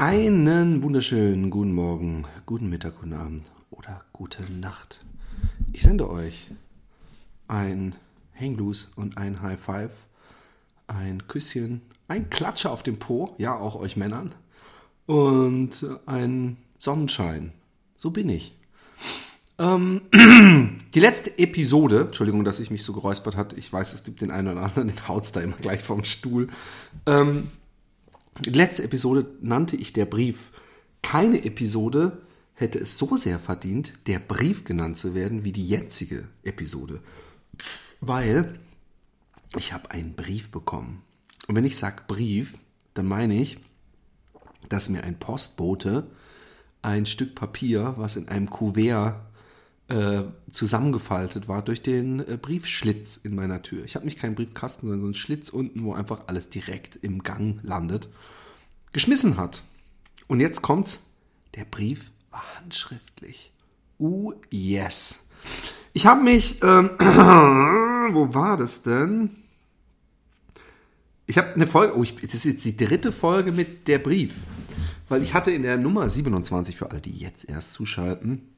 Einen 0.00 0.82
wunderschönen 0.82 1.50
guten 1.50 1.74
Morgen, 1.74 2.24
guten 2.46 2.70
Mittag, 2.70 3.00
guten 3.00 3.12
Abend 3.12 3.52
oder 3.70 4.02
gute 4.14 4.50
Nacht. 4.50 5.04
Ich 5.74 5.82
sende 5.82 6.08
euch 6.08 6.50
ein 7.48 7.94
Hang 8.34 8.58
und 8.96 9.18
ein 9.18 9.42
High 9.42 9.60
Five, 9.60 9.90
ein 10.86 11.28
Küsschen, 11.28 11.82
ein 12.08 12.30
Klatscher 12.30 12.70
auf 12.70 12.82
dem 12.82 12.98
Po, 12.98 13.34
ja, 13.36 13.54
auch 13.54 13.76
euch 13.76 13.98
Männern, 13.98 14.34
und 15.04 15.84
ein 16.06 16.56
Sonnenschein. 16.78 17.52
So 17.94 18.10
bin 18.10 18.30
ich. 18.30 18.54
Ähm, 19.58 20.00
die 20.94 21.00
letzte 21.00 21.38
Episode, 21.38 22.06
Entschuldigung, 22.06 22.44
dass 22.44 22.58
ich 22.58 22.70
mich 22.70 22.84
so 22.84 22.94
geräuspert 22.94 23.36
hat, 23.36 23.52
ich 23.52 23.70
weiß, 23.70 23.92
es 23.92 24.02
gibt 24.02 24.22
den 24.22 24.30
einen 24.30 24.48
oder 24.48 24.62
anderen, 24.62 24.88
den 24.88 25.08
haut's 25.08 25.32
da 25.32 25.42
immer 25.42 25.56
gleich 25.56 25.82
vom 25.82 26.04
Stuhl. 26.04 26.48
Ähm, 27.04 27.48
letzte 28.46 28.84
Episode 28.84 29.26
nannte 29.40 29.76
ich 29.76 29.92
der 29.92 30.06
Brief. 30.06 30.52
Keine 31.02 31.44
Episode 31.44 32.22
hätte 32.54 32.78
es 32.78 32.98
so 32.98 33.16
sehr 33.16 33.38
verdient, 33.38 33.92
der 34.06 34.18
Brief 34.18 34.64
genannt 34.64 34.98
zu 34.98 35.14
werden, 35.14 35.44
wie 35.44 35.52
die 35.52 35.66
jetzige 35.66 36.28
Episode. 36.42 37.00
Weil 38.00 38.58
ich 39.56 39.72
habe 39.72 39.90
einen 39.90 40.14
Brief 40.14 40.50
bekommen. 40.50 41.02
Und 41.48 41.56
wenn 41.56 41.64
ich 41.64 41.76
sage 41.76 42.02
Brief, 42.06 42.56
dann 42.94 43.06
meine 43.06 43.40
ich, 43.40 43.58
dass 44.68 44.88
mir 44.88 45.04
ein 45.04 45.18
Postbote 45.18 46.06
ein 46.82 47.06
Stück 47.06 47.34
Papier, 47.34 47.94
was 47.96 48.16
in 48.16 48.28
einem 48.28 48.48
Kuvert 48.48 49.20
äh, 49.90 50.22
zusammengefaltet 50.50 51.48
war, 51.48 51.62
durch 51.62 51.82
den 51.82 52.20
äh, 52.20 52.38
Briefschlitz 52.40 53.16
in 53.16 53.34
meiner 53.34 53.62
Tür. 53.62 53.84
Ich 53.84 53.96
habe 53.96 54.04
nicht 54.04 54.18
keinen 54.18 54.36
Briefkasten, 54.36 54.86
sondern 54.86 55.00
so 55.00 55.06
einen 55.06 55.14
Schlitz 55.14 55.48
unten, 55.48 55.84
wo 55.84 55.92
einfach 55.92 56.28
alles 56.28 56.48
direkt 56.48 56.96
im 57.02 57.22
Gang 57.22 57.58
landet, 57.62 58.08
geschmissen 58.92 59.36
hat. 59.36 59.64
Und 60.28 60.40
jetzt 60.40 60.62
kommt's, 60.62 61.06
der 61.56 61.64
Brief 61.64 62.12
war 62.30 62.44
handschriftlich. 62.56 63.52
Uh, 63.98 64.32
yes. 64.50 65.28
Ich 65.92 66.06
habe 66.06 66.22
mich, 66.22 66.62
ähm, 66.62 66.90
wo 66.98 68.32
war 68.32 68.56
das 68.56 68.82
denn? 68.82 69.30
Ich 71.26 71.36
habe 71.36 71.54
eine 71.54 71.66
Folge, 71.66 71.96
oh, 71.96 72.02
ich, 72.04 72.14
das 72.14 72.34
ist 72.34 72.44
jetzt 72.44 72.64
die 72.64 72.76
dritte 72.76 73.10
Folge 73.10 73.50
mit 73.50 73.88
der 73.88 73.98
Brief. 73.98 74.34
Weil 75.08 75.22
ich 75.24 75.34
hatte 75.34 75.50
in 75.50 75.62
der 75.62 75.76
Nummer 75.76 76.08
27, 76.08 76.76
für 76.76 76.92
alle, 76.92 77.00
die 77.00 77.10
jetzt 77.10 77.48
erst 77.48 77.72
zuschalten, 77.72 78.49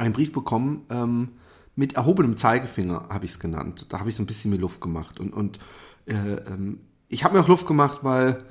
einen 0.00 0.14
Brief 0.14 0.32
bekommen, 0.32 0.84
ähm, 0.90 1.28
mit 1.76 1.94
erhobenem 1.94 2.36
Zeigefinger, 2.36 3.06
habe 3.08 3.24
ich 3.24 3.32
es 3.32 3.38
genannt. 3.38 3.86
Da 3.90 4.00
habe 4.00 4.10
ich 4.10 4.16
so 4.16 4.22
ein 4.22 4.26
bisschen 4.26 4.50
mir 4.50 4.56
Luft 4.56 4.80
gemacht. 4.80 5.20
Und, 5.20 5.32
und 5.32 5.58
äh, 6.06 6.14
ähm, 6.14 6.80
ich 7.08 7.24
habe 7.24 7.34
mir 7.34 7.44
auch 7.44 7.48
Luft 7.48 7.66
gemacht, 7.66 8.00
weil 8.02 8.44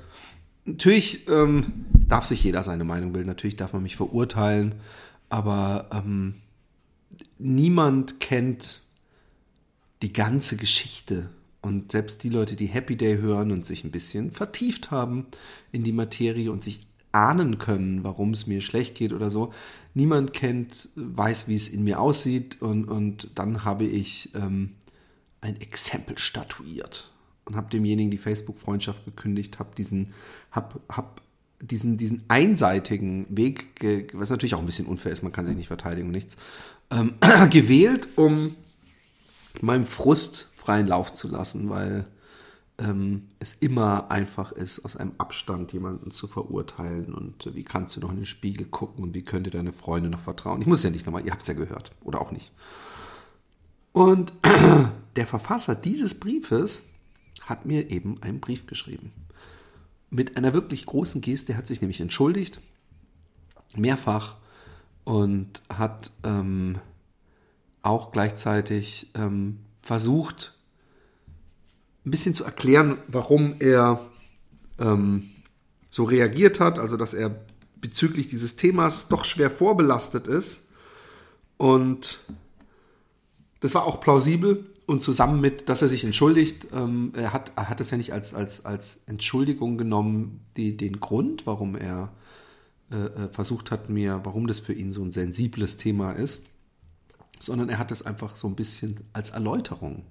natürlich 0.64 1.28
ähm, 1.28 1.84
darf 2.08 2.24
sich 2.24 2.42
jeder 2.42 2.62
seine 2.62 2.84
Meinung 2.84 3.12
bilden. 3.12 3.28
Natürlich 3.28 3.56
darf 3.56 3.72
man 3.72 3.82
mich 3.82 3.96
verurteilen. 3.96 4.76
Aber 5.28 5.86
ähm, 5.92 6.34
niemand 7.38 8.20
kennt 8.20 8.80
die 10.02 10.12
ganze 10.12 10.56
Geschichte. 10.56 11.30
Und 11.62 11.92
selbst 11.92 12.22
die 12.22 12.30
Leute, 12.30 12.56
die 12.56 12.66
Happy 12.66 12.96
Day 12.96 13.18
hören 13.18 13.52
und 13.52 13.66
sich 13.66 13.84
ein 13.84 13.90
bisschen 13.90 14.30
vertieft 14.30 14.90
haben 14.90 15.26
in 15.72 15.84
die 15.84 15.92
Materie 15.92 16.50
und 16.50 16.64
sich 16.64 16.86
ahnen 17.12 17.58
können, 17.58 18.04
warum 18.04 18.30
es 18.30 18.46
mir 18.46 18.60
schlecht 18.60 18.94
geht 18.94 19.12
oder 19.12 19.30
so. 19.30 19.52
Niemand 19.94 20.32
kennt, 20.32 20.88
weiß, 20.94 21.48
wie 21.48 21.56
es 21.56 21.68
in 21.68 21.84
mir 21.84 22.00
aussieht 22.00 22.62
und, 22.62 22.84
und 22.84 23.30
dann 23.34 23.64
habe 23.64 23.84
ich 23.84 24.30
ähm, 24.34 24.76
ein 25.40 25.60
Exempel 25.60 26.18
statuiert 26.18 27.10
und 27.44 27.56
habe 27.56 27.70
demjenigen 27.70 28.10
die 28.10 28.18
Facebook-Freundschaft 28.18 29.04
gekündigt, 29.04 29.58
habe 29.58 29.74
diesen, 29.76 30.12
hab, 30.52 30.80
hab 30.88 31.22
diesen, 31.60 31.96
diesen 31.96 32.22
einseitigen 32.28 33.26
Weg, 33.28 34.08
was 34.14 34.30
natürlich 34.30 34.54
auch 34.54 34.60
ein 34.60 34.66
bisschen 34.66 34.86
unfair 34.86 35.12
ist, 35.12 35.22
man 35.22 35.32
kann 35.32 35.46
sich 35.46 35.56
nicht 35.56 35.68
verteidigen 35.68 36.08
und 36.08 36.12
nichts, 36.12 36.36
ähm, 36.90 37.14
gewählt, 37.50 38.08
um 38.16 38.54
meinem 39.60 39.84
Frust 39.84 40.48
freien 40.54 40.86
Lauf 40.86 41.12
zu 41.12 41.28
lassen, 41.28 41.68
weil 41.70 42.06
ähm, 42.80 43.28
es 43.38 43.54
immer 43.60 44.10
einfach 44.10 44.52
ist, 44.52 44.84
aus 44.84 44.96
einem 44.96 45.12
Abstand 45.18 45.72
jemanden 45.72 46.10
zu 46.10 46.26
verurteilen 46.26 47.14
und 47.14 47.46
äh, 47.46 47.54
wie 47.54 47.62
kannst 47.62 47.96
du 47.96 48.00
noch 48.00 48.10
in 48.10 48.16
den 48.16 48.26
Spiegel 48.26 48.66
gucken 48.66 49.04
und 49.04 49.14
wie 49.14 49.22
könnte 49.22 49.50
deine 49.50 49.72
Freunde 49.72 50.08
noch 50.08 50.20
vertrauen. 50.20 50.60
Ich 50.60 50.66
muss 50.66 50.82
ja 50.82 50.90
nicht 50.90 51.06
nochmal, 51.06 51.24
ihr 51.24 51.32
habt 51.32 51.42
es 51.42 51.48
ja 51.48 51.54
gehört 51.54 51.92
oder 52.02 52.20
auch 52.20 52.32
nicht. 52.32 52.50
Und 53.92 54.32
der 55.16 55.26
Verfasser 55.26 55.74
dieses 55.74 56.18
Briefes 56.18 56.84
hat 57.42 57.66
mir 57.66 57.90
eben 57.90 58.22
einen 58.22 58.40
Brief 58.40 58.66
geschrieben. 58.66 59.12
Mit 60.10 60.36
einer 60.36 60.54
wirklich 60.54 60.86
großen 60.86 61.20
Geste, 61.20 61.56
hat 61.56 61.66
sich 61.66 61.80
nämlich 61.80 62.00
entschuldigt, 62.00 62.60
mehrfach, 63.76 64.36
und 65.04 65.62
hat 65.68 66.10
ähm, 66.24 66.78
auch 67.82 68.12
gleichzeitig 68.12 69.10
ähm, 69.14 69.60
versucht, 69.82 70.59
ein 72.04 72.10
bisschen 72.10 72.34
zu 72.34 72.44
erklären, 72.44 72.98
warum 73.08 73.56
er 73.58 74.00
ähm, 74.78 75.30
so 75.90 76.04
reagiert 76.04 76.60
hat, 76.60 76.78
also 76.78 76.96
dass 76.96 77.14
er 77.14 77.34
bezüglich 77.80 78.28
dieses 78.28 78.56
Themas 78.56 79.08
doch 79.08 79.24
schwer 79.24 79.50
vorbelastet 79.50 80.26
ist. 80.26 80.68
Und 81.56 82.20
das 83.60 83.74
war 83.74 83.84
auch 83.84 84.00
plausibel 84.00 84.66
und 84.86 85.02
zusammen 85.02 85.40
mit, 85.40 85.68
dass 85.68 85.82
er 85.82 85.88
sich 85.88 86.04
entschuldigt, 86.04 86.68
ähm, 86.72 87.12
er, 87.14 87.32
hat, 87.32 87.52
er 87.56 87.68
hat 87.68 87.80
es 87.80 87.90
ja 87.90 87.96
nicht 87.96 88.12
als, 88.12 88.34
als, 88.34 88.64
als 88.64 89.02
Entschuldigung 89.06 89.78
genommen, 89.78 90.40
die, 90.56 90.76
den 90.76 91.00
Grund, 91.00 91.46
warum 91.46 91.76
er 91.76 92.12
äh, 92.90 92.96
äh 92.96 93.28
versucht 93.30 93.70
hat, 93.70 93.88
mir, 93.88 94.20
warum 94.24 94.46
das 94.46 94.58
für 94.58 94.72
ihn 94.72 94.92
so 94.92 95.02
ein 95.02 95.12
sensibles 95.12 95.76
Thema 95.76 96.12
ist, 96.12 96.46
sondern 97.38 97.68
er 97.68 97.78
hat 97.78 97.92
es 97.92 98.04
einfach 98.04 98.36
so 98.36 98.48
ein 98.48 98.56
bisschen 98.56 99.00
als 99.12 99.30
Erläuterung 99.30 100.04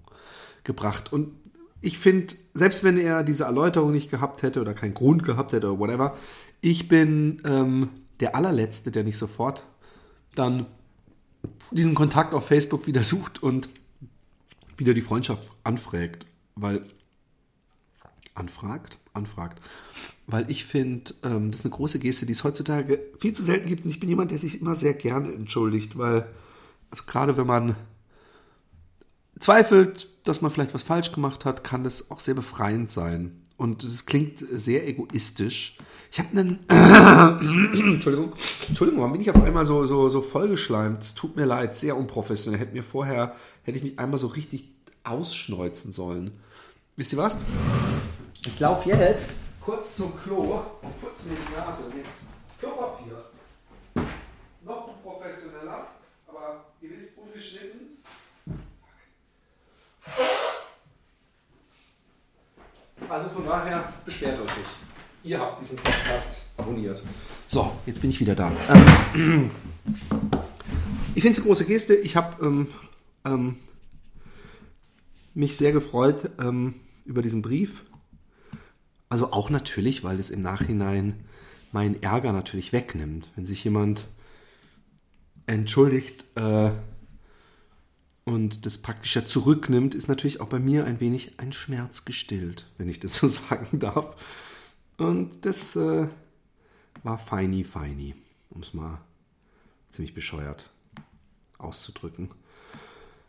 gebracht. 0.64 1.12
Und 1.12 1.34
ich 1.82 1.98
finde, 1.98 2.36
selbst 2.54 2.84
wenn 2.84 2.98
er 2.98 3.24
diese 3.24 3.46
Erläuterung 3.46 3.92
nicht 3.92 4.12
gehabt 4.12 4.44
hätte 4.44 4.62
oder 4.62 4.74
keinen 4.74 4.94
Grund 4.94 5.24
gehabt 5.24 5.54
hätte 5.54 5.72
oder 5.72 5.80
whatever, 5.80 6.18
ich 6.62 6.88
bin 6.88 7.42
ähm, 7.46 7.90
der 8.20 8.36
allerletzte, 8.36 8.92
der 8.92 9.04
nicht 9.04 9.18
sofort 9.18 9.64
dann 10.36 10.66
diesen 11.72 11.96
Kontakt 11.96 12.34
auf 12.34 12.48
Facebook 12.48 12.86
wieder 12.88 13.04
sucht 13.04 13.42
und 13.42 13.70
wieder 14.78 14.94
die 14.94 15.02
Freundschaft 15.02 15.50
anfragt, 15.64 16.26
weil 16.56 16.84
anfragt, 18.34 18.98
anfragt, 19.14 19.62
weil 20.28 20.50
ich 20.50 20.66
finde, 20.66 21.14
ähm, 21.24 21.50
das 21.52 21.62
ist 21.62 21.66
eine 21.66 21.76
große 21.76 22.00
Geste, 22.00 22.26
die 22.26 22.34
es 22.34 22.44
heutzutage 22.44 23.00
viel 23.20 23.34
zu 23.34 23.44
selten 23.44 23.68
gibt 23.68 23.84
und 23.84 23.92
ich 23.92 24.00
bin 24.00 24.10
jemand, 24.10 24.32
der 24.32 24.38
sich 24.38 24.62
immer 24.62 24.76
sehr 24.76 24.94
gerne 24.94 25.34
entschuldigt, 25.34 25.98
weil 25.98 26.28
also 26.92 27.04
gerade 27.06 27.38
wenn 27.38 27.48
man 27.48 27.76
zweifelt, 29.40 30.08
dass 30.28 30.42
man 30.42 30.52
vielleicht 30.52 30.74
was 30.74 30.84
falsch 30.84 31.12
gemacht 31.12 31.46
hat, 31.46 31.64
kann 31.64 31.84
das 31.84 32.12
auch 32.12 32.20
sehr 32.20 32.36
befreiend 32.36 32.92
sein. 32.92 33.42
Und 33.58 33.84
es 33.84 34.06
klingt 34.06 34.40
sehr 34.40 34.88
egoistisch. 34.88 35.78
Ich 36.12 36.20
habe 36.20 36.30
einen. 36.32 36.60
Entschuldigung. 37.94 38.32
Entschuldigung, 38.70 39.02
warum 39.02 39.12
bin 39.12 39.22
ich 39.22 39.30
auf 39.30 39.44
einmal 39.44 39.66
so, 39.66 39.84
so, 39.86 40.08
so 40.08 40.22
vollgeschleimt? 40.22 41.04
Es 41.04 41.14
tut 41.14 41.36
mir 41.36 41.46
leid, 41.46 41.76
sehr 41.76 41.98
unprofessionell. 41.98 42.60
Hätte 42.60 42.74
mir 42.74 42.84
vorher, 42.84 43.36
hätte 43.64 43.78
ich 43.78 43.84
mich 43.84 44.00
einmal 44.00 44.18
so 44.18 44.28
richtig 44.28 44.72
ausschneuzen 45.04 45.92
sollen. 45.92 46.40
Wisst 46.96 47.14
ihr 47.14 47.20
was? 47.20 47.38
Ich 48.46 48.60
laufe 48.60 48.90
jetzt 48.90 49.34
kurz 49.60 49.98
zum 49.98 50.18
Klo 50.22 50.64
und 50.82 51.02
putze 51.02 51.28
mir 51.28 51.36
die 51.36 51.60
Nase 51.60 51.90
mit 51.94 52.06
Klopapier. 52.60 53.26
Noch 54.64 54.88
unprofessioneller, 54.88 55.88
aber 56.28 56.66
ihr 56.82 56.92
wisst, 56.92 57.18
ungeschnitten. 57.18 57.99
Also 63.10 63.28
von 63.30 63.44
daher 63.44 63.92
beschwert 64.06 64.40
euch 64.40 64.58
nicht. 64.58 64.70
Ihr 65.24 65.40
habt 65.40 65.60
diesen 65.60 65.78
Podcast 65.78 66.44
abonniert. 66.58 67.02
So, 67.48 67.72
jetzt 67.88 68.02
bin 68.02 68.12
ich 68.12 68.20
wieder 68.20 68.36
da. 68.36 68.52
Ähm, 69.16 69.50
ich 71.16 71.24
finde 71.24 71.34
es 71.34 71.40
eine 71.40 71.48
große 71.48 71.66
Geste. 71.66 71.96
Ich 71.96 72.16
habe 72.16 72.46
ähm, 72.46 72.68
ähm, 73.26 73.56
mich 75.34 75.58
sehr 75.58 75.72
gefreut 75.72 76.30
ähm, 76.40 76.76
über 77.06 77.24
diesen 77.24 77.42
Brief. 77.42 77.84
Also 79.10 79.32
auch 79.32 79.50
natürlich, 79.50 80.04
weil 80.04 80.20
es 80.20 80.30
im 80.30 80.42
Nachhinein 80.42 81.16
meinen 81.72 82.02
Ärger 82.04 82.32
natürlich 82.32 82.74
wegnimmt. 82.74 83.28
Wenn 83.36 83.48
sich 83.48 83.64
jemand 83.64 84.06
entschuldigt, 85.48 86.26
äh, 86.36 86.70
und 88.26 88.66
das 88.66 88.78
praktischer 88.78 89.26
zurücknimmt, 89.26 89.96
ist 89.96 90.08
natürlich 90.08 90.40
auch 90.40 90.50
bei 90.50 90.60
mir 90.60 90.86
ein 90.86 91.00
wenig 91.00 91.34
ein 91.38 91.52
Schmerz 91.52 92.06
gestillt, 92.06 92.66
wenn 92.78 92.90
ich 92.90 93.00
das 93.00 93.16
so 93.16 93.28
sagen 93.28 93.80
darf. 93.80 94.16
Und 94.98 95.46
das 95.46 95.76
äh, 95.76 96.08
war 97.04 97.18
feini 97.18 97.64
feini, 97.64 98.16
um 98.50 98.62
es 98.62 98.74
mal 98.74 99.00
ziemlich 99.92 100.14
bescheuert 100.14 100.70
auszudrücken. 101.58 102.30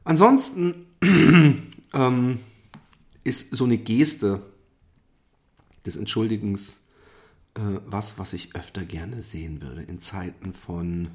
Ansonsten 0.04 0.87
ähm, 1.93 2.38
ist 3.25 3.54
so 3.54 3.64
eine 3.64 3.78
Geste 3.78 4.43
des 5.86 5.96
Entschuldigens 5.96 6.81
äh, 7.54 7.81
was, 7.86 8.19
was 8.19 8.32
ich 8.32 8.54
öfter 8.54 8.84
gerne 8.84 9.22
sehen 9.22 9.62
würde 9.62 9.82
in 9.82 10.00
Zeiten 10.00 10.52
von 10.52 11.08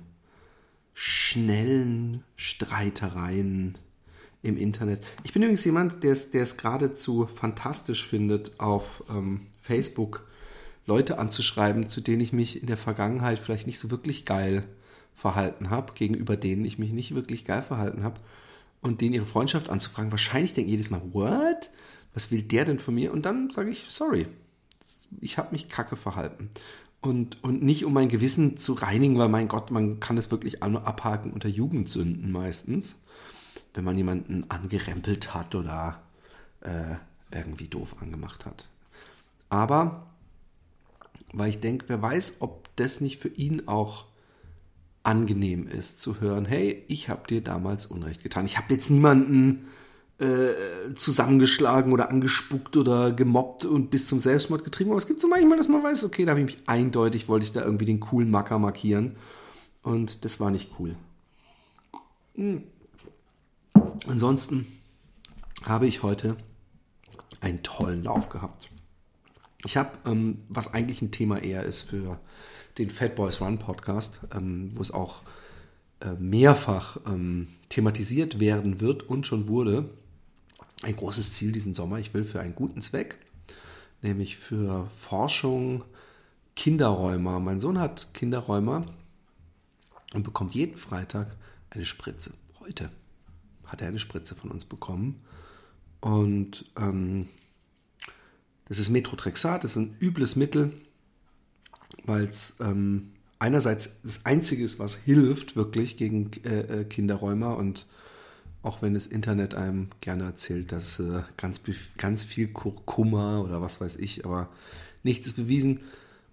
schnellen 0.95 2.24
Streitereien 2.38 3.77
im 4.42 4.57
Internet. 4.57 5.06
Ich 5.24 5.33
bin 5.33 5.42
übrigens 5.44 5.65
jemand, 5.65 6.03
der 6.03 6.13
es 6.13 6.57
geradezu 6.57 7.27
fantastisch 7.27 8.07
findet, 8.07 8.59
auf 8.59 9.03
ähm, 9.09 9.42
Facebook 9.62 10.25
Leute 10.86 11.19
anzuschreiben, 11.19 11.88
zu 11.88 12.00
denen 12.00 12.21
ich 12.21 12.31
mich 12.31 12.62
in 12.62 12.68
der 12.68 12.77
Vergangenheit 12.77 13.39
vielleicht 13.39 13.68
nicht 13.68 13.80
so 13.80 13.92
wirklich 13.92 14.24
geil 14.24 14.63
verhalten 15.13 15.69
habe, 15.69 15.94
gegenüber 15.94 16.38
denen 16.38 16.63
ich 16.63 16.80
mich 16.80 16.94
nicht 16.94 17.13
wirklich 17.13 17.44
geil 17.44 17.62
verhalten 17.62 18.03
habe 18.03 18.21
und 18.81 19.01
denen 19.01 19.15
ihre 19.15 19.25
Freundschaft 19.25 19.69
anzufragen. 19.69 20.12
Wahrscheinlich 20.12 20.53
denken 20.53 20.71
jedes 20.71 20.92
Mal, 20.92 21.01
what? 21.12 21.71
Was 22.13 22.31
will 22.31 22.42
der 22.42 22.63
denn 22.63 22.80
von 22.80 22.95
mir? 22.95 23.12
Und 23.12 23.25
dann 23.25 23.50
sage 23.50 23.69
ich, 23.69 23.86
sorry, 23.89 24.27
ich 25.19 25.38
habe 25.38 25.51
mich 25.51 25.68
kacke 25.68 25.97
verhalten. 25.97 26.51
Und, 27.06 27.44
und 27.44 27.62
nicht 27.62 27.86
um 27.86 27.94
mein 27.94 28.10
Gewissen 28.10 28.57
zu 28.57 28.74
reinigen, 28.74 29.19
weil 29.19 29.30
mein 29.30 29.48
Gott, 29.48 29.69
man 29.69 30.00
kann 30.00 30.18
es 30.18 30.31
wirklich 30.31 30.63
abhaken 30.63 31.31
unter 31.31 31.48
Jugendsünden 31.48 32.31
meistens, 32.31 33.04
wenn 33.75 33.84
man 33.84 33.96
jemanden 33.96 34.50
angerempelt 34.50 35.36
hat 35.36 35.54
oder 35.54 36.02
äh, 36.62 36.96
irgendwie 37.31 37.68
doof 37.68 37.98
angemacht 38.02 38.48
hat. 38.48 38.68
Aber, 39.50 40.07
weil 41.31 41.50
ich 41.52 41.60
denke, 41.60 41.86
wer 41.90 42.02
weiß, 42.02 42.38
ob 42.40 42.75
das 42.75 43.02
nicht 43.02 43.19
für 43.19 43.30
ihn 43.30 43.68
auch 43.68 44.06
angenehm 45.04 45.68
ist, 45.68 46.02
zu 46.02 46.19
hören, 46.19 46.46
hey, 46.46 46.84
ich 46.88 47.10
habe 47.10 47.28
dir 47.28 47.42
damals 47.42 47.86
Unrecht 47.86 48.24
getan. 48.24 48.46
Ich 48.46 48.57
habe 48.57 48.74
jetzt 48.74 48.90
niemanden 48.90 49.68
äh, 50.18 50.94
zusammengeschlagen 50.94 51.92
oder 51.92 52.10
angespuckt 52.10 52.78
oder 52.78 53.12
gemobbt 53.12 53.66
und 53.66 53.90
bis 53.90 54.08
zum 54.08 54.20
Selbstmord 54.20 54.64
getrieben. 54.64 54.92
Aber 54.92 54.98
es 54.98 55.08
gibt 55.08 55.20
so 55.20 55.28
manchmal, 55.28 55.58
dass 55.58 55.68
man 55.68 55.84
weiß, 55.84 56.06
okay, 56.06 56.26
da 56.26 56.32
habe 56.32 56.40
ich 56.40 56.46
mich 56.46 56.58
eindeutig, 56.68 57.28
wollte 57.28 57.46
ich 57.46 57.52
da 57.52 57.64
irgendwie 57.64 57.86
den 57.86 58.00
coolen 58.00 58.32
Macker 58.32 58.58
markieren. 58.58 59.18
Und 59.84 60.24
das 60.24 60.40
war 60.40 60.52
nicht 60.52 60.72
cool. 60.80 60.96
Hm. 62.36 62.64
Ansonsten 64.08 64.66
habe 65.64 65.88
ich 65.88 66.04
heute 66.04 66.38
einen 67.42 67.62
tollen 67.64 68.04
Lauf 68.04 68.30
gehabt. 68.30 68.70
Ich 69.66 69.78
habe, 69.78 69.90
ähm, 70.06 70.44
was 70.48 70.74
eigentlich 70.74 71.02
ein 71.02 71.12
Thema 71.12 71.40
eher 71.40 71.64
ist 71.64 71.82
für 71.82 72.20
den 72.78 72.90
Fat 72.90 73.16
Boys 73.16 73.42
Run 73.42 73.58
Podcast, 73.58 74.22
ähm, 74.34 74.72
wo 74.74 74.82
es 74.82 74.92
auch 74.92 75.22
äh, 76.02 76.14
mehrfach 76.20 76.98
ähm, 77.08 77.48
thematisiert 77.70 78.40
werden 78.40 78.80
wird 78.82 79.04
und 79.04 79.26
schon 79.26 79.48
wurde, 79.48 79.90
ein 80.86 80.96
großes 80.96 81.34
Ziel 81.34 81.52
diesen 81.52 81.74
Sommer. 81.74 81.98
Ich 81.98 82.14
will 82.14 82.24
für 82.24 82.40
einen 82.40 82.54
guten 82.54 82.82
Zweck, 82.82 83.18
nämlich 84.04 84.38
für 84.38 84.88
Forschung 84.96 85.84
Kinderräumer. 86.56 87.40
Mein 87.40 87.60
Sohn 87.60 87.80
hat 87.80 88.14
Kinderräumer 88.14 88.86
und 90.14 90.24
bekommt 90.24 90.54
jeden 90.54 90.78
Freitag 90.78 91.36
eine 91.72 91.86
Spritze. 91.86 92.34
Heute 92.60 92.92
hat 93.66 93.82
er 93.82 93.88
eine 93.88 93.98
Spritze 93.98 94.36
von 94.36 94.52
uns 94.52 94.64
bekommen. 94.64 95.22
Und 96.02 96.66
ähm, 96.78 97.28
das 98.66 98.78
ist 98.78 98.90
Metrotrexat, 98.90 99.64
das 99.64 99.72
ist 99.72 99.78
ein 99.78 99.98
übles 100.00 100.36
Mittel, 100.36 100.72
weil 102.04 102.26
es 102.26 102.58
ähm, 102.60 103.12
einerseits 103.40 104.02
das 104.04 104.24
Einzige 104.28 104.64
ist, 104.64 104.78
was 104.78 104.96
hilft 104.96 105.56
wirklich 105.56 105.98
gegen 105.98 106.30
äh, 106.44 106.81
äh 106.81 106.86
Kinderräumer 106.86 107.58
und 107.58 107.88
auch 108.66 108.82
wenn 108.82 108.94
das 108.94 109.08
Internet 109.08 109.56
einem 109.56 109.90
gerne 110.02 110.24
erzählt, 110.24 110.72
dass 110.72 111.00
äh, 111.00 111.22
ganz, 111.38 111.62
ganz 111.98 112.24
viel 112.24 112.48
Kurkuma 112.50 113.40
oder 113.40 113.62
was 113.62 113.80
weiß 113.80 113.98
ich, 113.98 114.26
aber 114.26 114.50
nichts 115.04 115.28
ist 115.28 115.36
bewiesen. 115.36 115.82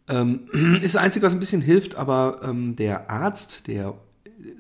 Ähm, 0.09 0.49
ist 0.83 0.95
das 0.95 1.03
Einzige, 1.03 1.27
was 1.27 1.35
ein 1.35 1.41
bisschen 1.41 1.63
hilft, 1.63 1.95
aber 1.95 2.41
ähm, 2.43 2.77
der 2.77 3.11
Arzt, 3.11 3.67
der 3.67 3.95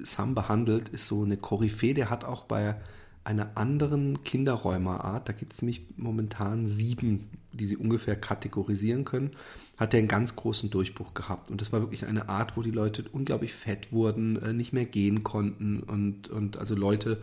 Sam 0.03 0.35
behandelt, 0.35 0.89
ist 0.91 1.07
so 1.07 1.25
eine 1.25 1.37
Koryphäe, 1.37 1.95
der 1.95 2.11
hat 2.11 2.25
auch 2.25 2.45
bei 2.45 2.77
einer 3.25 3.53
anderen 3.55 4.25
Kinderräumerart, 4.25 5.29
da 5.29 5.33
gibt 5.33 5.53
es 5.53 5.63
nämlich 5.63 5.87
momentan 5.97 6.67
sieben, 6.67 7.31
die 7.53 7.67
sie 7.67 7.77
ungefähr 7.77 8.17
kategorisieren 8.17 9.05
können, 9.05 9.31
hat 9.77 9.95
er 9.95 9.99
einen 9.99 10.09
ganz 10.09 10.35
großen 10.37 10.71
Durchbruch 10.71 11.15
gehabt. 11.15 11.51
Und 11.51 11.61
das 11.61 11.73
war 11.73 11.81
wirklich 11.81 12.07
eine 12.07 12.29
Art, 12.29 12.57
wo 12.57 12.63
die 12.63 12.71
Leute 12.71 13.05
unglaublich 13.13 13.55
fett 13.55 13.93
wurden, 13.93 14.37
äh, 14.43 14.53
nicht 14.53 14.73
mehr 14.73 14.87
gehen 14.87 15.23
konnten 15.23 15.83
und, 15.83 16.29
und 16.29 16.57
also 16.57 16.75
Leute 16.75 17.19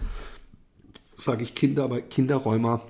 sage 1.19 1.43
ich 1.43 1.55
Kinder, 1.55 1.83
aber 1.83 2.01
Kinderräumer 2.01 2.81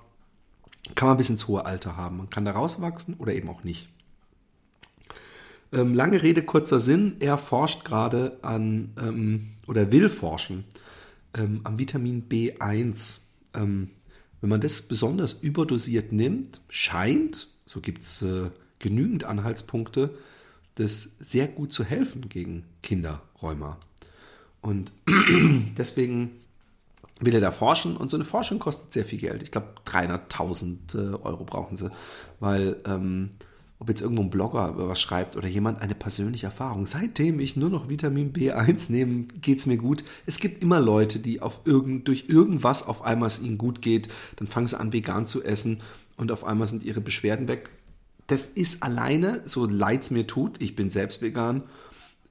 kann 0.95 1.07
man 1.07 1.17
bis 1.17 1.29
ins 1.29 1.47
hohe 1.47 1.65
Alter 1.65 1.97
haben. 1.97 2.17
Man 2.17 2.29
kann 2.29 2.45
da 2.45 2.51
rauswachsen 2.51 3.15
oder 3.15 3.33
eben 3.33 3.49
auch 3.49 3.63
nicht. 3.63 3.89
Ähm, 5.71 5.93
lange 5.93 6.23
Rede, 6.23 6.43
kurzer 6.43 6.79
Sinn. 6.79 7.17
Er 7.19 7.37
forscht 7.37 7.85
gerade 7.85 8.39
an 8.41 8.93
ähm, 8.99 9.49
oder 9.67 9.91
will 9.91 10.09
forschen 10.09 10.63
ähm, 11.37 11.61
am 11.63 11.77
Vitamin 11.77 12.27
B1. 12.27 13.19
Ähm, 13.53 13.89
wenn 14.41 14.49
man 14.49 14.61
das 14.61 14.81
besonders 14.83 15.33
überdosiert 15.33 16.11
nimmt, 16.11 16.61
scheint, 16.69 17.47
so 17.65 17.81
gibt 17.81 18.03
es 18.03 18.21
äh, 18.21 18.49
genügend 18.79 19.25
Anhaltspunkte, 19.25 20.17
das 20.75 21.17
sehr 21.19 21.47
gut 21.47 21.73
zu 21.73 21.83
helfen 21.83 22.29
gegen 22.29 22.63
Kinderräumer. 22.81 23.77
Und 24.61 24.93
deswegen 25.77 26.31
will 27.19 27.35
er 27.35 27.41
da 27.41 27.51
forschen 27.51 27.97
und 27.97 28.09
so 28.09 28.17
eine 28.17 28.23
Forschung 28.23 28.59
kostet 28.59 28.93
sehr 28.93 29.05
viel 29.05 29.19
Geld. 29.19 29.43
Ich 29.43 29.51
glaube 29.51 29.67
300.000 29.85 30.95
äh, 30.95 31.15
Euro 31.23 31.43
brauchen 31.43 31.77
sie, 31.77 31.91
weil 32.39 32.77
ähm, 32.85 33.31
ob 33.79 33.87
jetzt 33.87 34.01
irgendwo 34.01 34.23
ein 34.23 34.29
Blogger 34.29 34.73
was 34.75 34.99
schreibt 34.99 35.37
oder 35.37 35.47
jemand 35.47 35.81
eine 35.81 35.95
persönliche 35.95 36.47
Erfahrung. 36.47 36.85
Seitdem 36.85 37.39
ich 37.39 37.55
nur 37.55 37.69
noch 37.69 37.87
Vitamin 37.87 38.33
B1 38.33 38.91
nehme, 38.91 39.23
geht 39.41 39.59
es 39.59 39.65
mir 39.65 39.77
gut. 39.77 40.03
Es 40.25 40.39
gibt 40.39 40.61
immer 40.61 40.81
Leute, 40.81 41.19
die 41.19 41.41
auf 41.41 41.61
irgend, 41.63 42.07
durch 42.07 42.25
irgendwas 42.27 42.85
auf 42.85 43.03
einmal 43.03 43.27
es 43.27 43.41
ihnen 43.41 43.57
gut 43.57 43.81
geht, 43.81 44.09
dann 44.35 44.47
fangen 44.47 44.67
sie 44.67 44.77
an 44.77 44.91
vegan 44.91 45.25
zu 45.25 45.43
essen 45.43 45.81
und 46.17 46.31
auf 46.31 46.43
einmal 46.43 46.67
sind 46.67 46.83
ihre 46.83 46.99
Beschwerden 46.99 47.47
weg. 47.47 47.69
Das 48.27 48.45
ist 48.45 48.83
alleine, 48.83 49.41
so 49.45 49.65
leid 49.65 50.03
es 50.03 50.11
mir 50.11 50.27
tut, 50.27 50.61
ich 50.61 50.75
bin 50.75 50.89
selbst 50.89 51.21
vegan, 51.21 51.63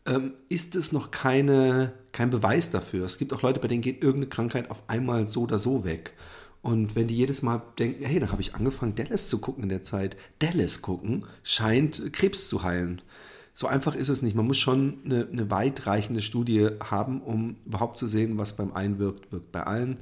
ähm, 0.08 0.32
ist 0.48 0.74
es 0.74 0.92
noch 0.92 1.10
keine, 1.10 1.92
kein 2.12 2.30
Beweis 2.30 2.70
dafür. 2.70 3.04
Es 3.04 3.18
gibt 3.18 3.32
auch 3.32 3.42
Leute, 3.42 3.60
bei 3.60 3.68
denen 3.68 3.82
geht 3.82 4.02
irgendeine 4.02 4.30
Krankheit 4.30 4.70
auf 4.70 4.82
einmal 4.88 5.26
so 5.26 5.42
oder 5.42 5.58
so 5.58 5.84
weg. 5.84 6.14
Und 6.62 6.96
wenn 6.96 7.06
die 7.06 7.16
jedes 7.16 7.42
Mal 7.42 7.62
denken, 7.78 8.04
hey, 8.04 8.18
da 8.18 8.32
habe 8.32 8.40
ich 8.40 8.54
angefangen, 8.54 8.94
Dallas 8.94 9.28
zu 9.28 9.38
gucken 9.38 9.62
in 9.62 9.68
der 9.68 9.82
Zeit, 9.82 10.16
Dallas 10.40 10.82
gucken, 10.82 11.24
scheint 11.42 12.12
Krebs 12.12 12.48
zu 12.48 12.62
heilen. 12.64 13.02
So 13.54 13.66
einfach 13.66 13.94
ist 13.94 14.08
es 14.08 14.22
nicht. 14.22 14.34
Man 14.34 14.46
muss 14.46 14.58
schon 14.58 14.98
eine, 15.04 15.28
eine 15.30 15.50
weitreichende 15.50 16.22
Studie 16.22 16.68
haben, 16.82 17.20
um 17.20 17.56
überhaupt 17.66 17.98
zu 17.98 18.06
sehen, 18.06 18.38
was 18.38 18.56
beim 18.56 18.72
einen 18.72 18.98
wirkt, 18.98 19.30
wirkt 19.30 19.52
bei 19.52 19.62
allen. 19.64 19.98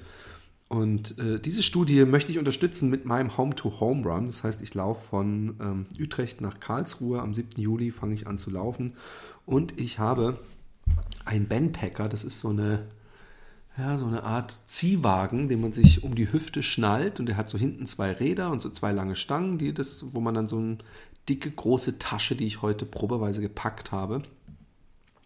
Und 0.68 1.18
äh, 1.18 1.38
diese 1.38 1.62
Studie 1.62 2.04
möchte 2.04 2.32
ich 2.32 2.38
unterstützen 2.38 2.90
mit 2.90 3.04
meinem 3.04 3.36
Home-to-Home-Run. 3.36 4.26
Das 4.26 4.42
heißt, 4.42 4.62
ich 4.62 4.74
laufe 4.74 5.00
von 5.08 5.56
ähm, 5.60 5.86
Utrecht 5.98 6.40
nach 6.40 6.58
Karlsruhe. 6.58 7.20
Am 7.20 7.34
7. 7.34 7.60
Juli 7.60 7.92
fange 7.92 8.14
ich 8.14 8.26
an 8.26 8.36
zu 8.36 8.50
laufen. 8.50 8.94
Und 9.46 9.78
ich 9.80 9.98
habe 9.98 10.38
ein 11.24 11.46
Bandpacker. 11.46 12.08
Das 12.08 12.24
ist 12.24 12.40
so 12.40 12.50
eine, 12.50 12.86
ja, 13.78 13.96
so 13.96 14.06
eine 14.06 14.24
Art 14.24 14.58
Ziehwagen, 14.66 15.48
den 15.48 15.60
man 15.60 15.72
sich 15.72 16.04
um 16.04 16.14
die 16.14 16.32
Hüfte 16.32 16.62
schnallt. 16.62 17.20
Und 17.20 17.26
der 17.26 17.36
hat 17.36 17.48
so 17.48 17.56
hinten 17.56 17.86
zwei 17.86 18.12
Räder 18.12 18.50
und 18.50 18.60
so 18.60 18.68
zwei 18.68 18.92
lange 18.92 19.14
Stangen, 19.14 19.56
die 19.56 19.72
das, 19.72 20.04
wo 20.12 20.20
man 20.20 20.34
dann 20.34 20.48
so 20.48 20.58
eine 20.58 20.78
dicke, 21.28 21.50
große 21.50 21.98
Tasche, 21.98 22.36
die 22.36 22.46
ich 22.46 22.62
heute 22.62 22.84
probeweise 22.84 23.40
gepackt 23.40 23.92
habe, 23.92 24.22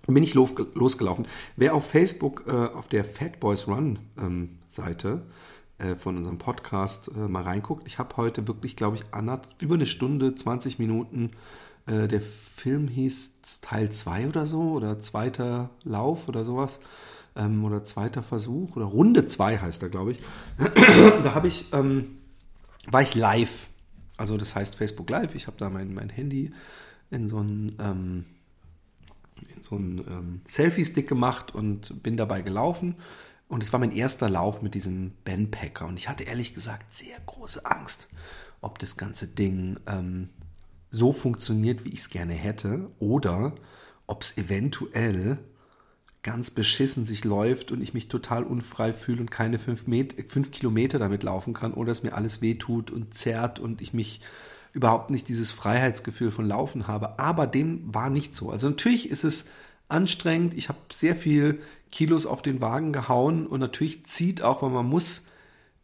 bin 0.07 0.23
ich 0.23 0.35
losgelaufen. 0.35 1.27
Wer 1.57 1.75
auf 1.75 1.89
Facebook 1.89 2.45
äh, 2.47 2.51
auf 2.51 2.89
der 2.89 3.05
Fat 3.05 3.41
Boys 3.41 3.69
Run 3.69 3.99
ähm, 4.19 4.59
Seite 4.69 5.23
äh, 5.79 5.95
von 5.95 6.17
unserem 6.17 6.39
Podcast 6.39 7.11
äh, 7.15 7.29
mal 7.29 7.43
reinguckt, 7.43 7.87
ich 7.87 7.99
habe 7.99 8.17
heute 8.17 8.49
wirklich, 8.49 8.77
glaube 8.77 8.97
ich, 8.97 9.05
über 9.61 9.75
eine 9.75 9.87
Stunde, 9.87 10.35
20 10.35 10.79
Minuten. 10.79 11.31
Äh, 11.91 12.09
der 12.09 12.21
Film 12.21 12.89
hieß 12.89 13.61
Teil 13.63 13.91
2 13.91 14.29
oder 14.29 14.47
so 14.47 14.73
oder 14.73 15.01
zweiter 15.01 15.71
Lauf 15.83 16.29
oder 16.29 16.45
sowas. 16.45 16.81
Ähm, 17.37 17.65
oder 17.65 17.85
zweiter 17.85 18.23
Versuch 18.23 18.77
oder 18.77 18.87
Runde 18.87 19.27
2 19.27 19.59
heißt 19.59 19.83
er, 19.83 19.89
glaube 19.89 20.13
ich. 20.13 20.21
da 21.25 21.35
habe 21.35 21.49
ich, 21.49 21.73
ähm, 21.73 22.19
war 22.87 23.03
ich 23.03 23.15
live. 23.15 23.67
Also 24.17 24.37
das 24.37 24.55
heißt 24.55 24.75
Facebook 24.75 25.09
Live. 25.09 25.35
Ich 25.35 25.47
habe 25.47 25.57
da 25.59 25.71
mein, 25.71 25.95
mein 25.95 26.11
Handy 26.11 26.53
in 27.11 27.27
so 27.27 27.41
ein 27.41 27.77
ähm, 27.79 28.25
so 29.63 29.77
einen 29.77 29.99
ähm, 29.99 30.41
Selfie-Stick 30.47 31.09
gemacht 31.09 31.55
und 31.55 32.03
bin 32.03 32.17
dabei 32.17 32.43
gelaufen. 32.43 32.97
Und 33.49 33.63
es 33.63 33.73
war 33.73 33.81
mein 33.81 33.93
erster 33.93 34.29
Lauf 34.29 34.63
mit 34.63 34.75
diesem 34.75 35.13
Bandpacker. 35.25 35.87
Und 35.87 35.99
ich 35.99 36.09
hatte 36.09 36.25
ehrlich 36.25 36.55
gesagt 36.55 36.93
sehr 36.93 37.19
große 37.27 37.65
Angst, 37.67 38.09
ob 38.61 38.79
das 38.79 38.97
ganze 38.97 39.27
Ding 39.27 39.79
ähm, 39.87 40.29
so 40.91 41.13
funktioniert, 41.13 41.85
wie 41.85 41.91
ich 41.91 42.01
es 42.01 42.11
gerne 42.11 42.35
hätte, 42.35 42.91
oder 42.99 43.55
ob 44.07 44.23
es 44.23 44.37
eventuell 44.37 45.39
ganz 46.23 46.51
beschissen 46.51 47.07
sich 47.07 47.25
läuft 47.25 47.73
und 47.73 47.81
ich 47.81 47.95
mich 47.95 48.09
total 48.09 48.45
unfrei 48.45 48.93
fühle 48.93 49.21
und 49.21 49.31
keine 49.31 49.59
fünf, 49.59 49.87
Met 49.87 50.15
fünf 50.29 50.51
Kilometer 50.51 50.99
damit 50.99 51.23
laufen 51.23 51.55
kann 51.55 51.73
oder 51.73 51.93
es 51.93 52.03
mir 52.03 52.13
alles 52.13 52.43
wehtut 52.43 52.91
und 52.91 53.15
zerrt 53.15 53.59
und 53.59 53.81
ich 53.81 53.95
mich 53.95 54.21
überhaupt 54.73 55.11
nicht 55.11 55.29
dieses 55.29 55.51
Freiheitsgefühl 55.51 56.31
von 56.31 56.47
Laufen 56.47 56.87
habe. 56.87 57.19
Aber 57.19 57.47
dem 57.47 57.95
war 57.95 58.11
nicht 58.11 58.37
so. 58.37 58.51
Also 58.51 58.69
natürlich 58.69 59.09
ist 59.09 59.25
es 59.25 59.47
anstrengend. 59.89 60.55
Ich 60.55 60.69
habe 60.69 60.79
sehr 60.93 61.17
viel 61.17 61.61
Kilos 61.91 62.27
auf 62.27 62.43
den 62.43 62.61
Wagen 62.61 62.93
gehauen 62.93 63.47
und 63.47 63.61
natürlich 63.61 64.05
zieht 64.05 64.43
auch, 64.43 64.63
weil 64.63 64.71
man 64.71 64.87
muss, 64.87 65.27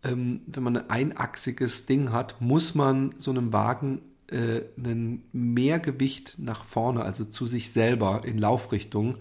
ähm, 0.04 0.42
wenn 0.46 0.62
man 0.62 0.76
ein 0.76 0.90
einachsiges 0.90 1.86
Ding 1.86 2.12
hat, 2.12 2.40
muss 2.40 2.75
man 2.75 3.14
so 3.18 3.30
einem 3.30 3.52
Wagen 3.52 4.02
äh, 4.30 4.62
ein 4.78 5.23
Mehrgewicht 5.33 6.38
nach 6.38 6.64
vorne, 6.64 7.02
also 7.02 7.25
zu 7.25 7.47
sich 7.47 7.71
selber 7.71 8.23
in 8.25 8.38
Laufrichtung 8.38 9.16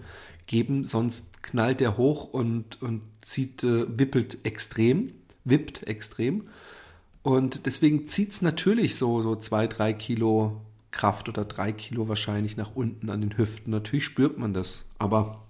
geben, 0.46 0.84
sonst 0.84 1.42
knallt 1.42 1.80
der 1.80 1.96
hoch 1.96 2.32
und, 2.32 2.80
und 2.82 3.02
zieht, 3.20 3.64
äh, 3.64 3.86
wippelt 3.98 4.38
extrem, 4.44 5.12
wippt 5.44 5.86
extrem. 5.86 6.48
Und 7.22 7.66
deswegen 7.66 8.06
zieht 8.06 8.32
es 8.32 8.42
natürlich 8.42 8.96
so, 8.96 9.22
so 9.22 9.36
zwei, 9.36 9.66
drei 9.66 9.92
Kilo 9.92 10.60
Kraft 10.92 11.28
oder 11.28 11.44
drei 11.44 11.72
Kilo 11.72 12.08
wahrscheinlich 12.08 12.56
nach 12.56 12.74
unten 12.74 13.10
an 13.10 13.20
den 13.20 13.36
Hüften. 13.36 13.70
Natürlich 13.70 14.04
spürt 14.04 14.38
man 14.38 14.54
das, 14.54 14.86
aber 14.98 15.42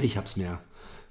ich 0.00 0.16
habe 0.16 0.26
es 0.26 0.36
mir 0.36 0.60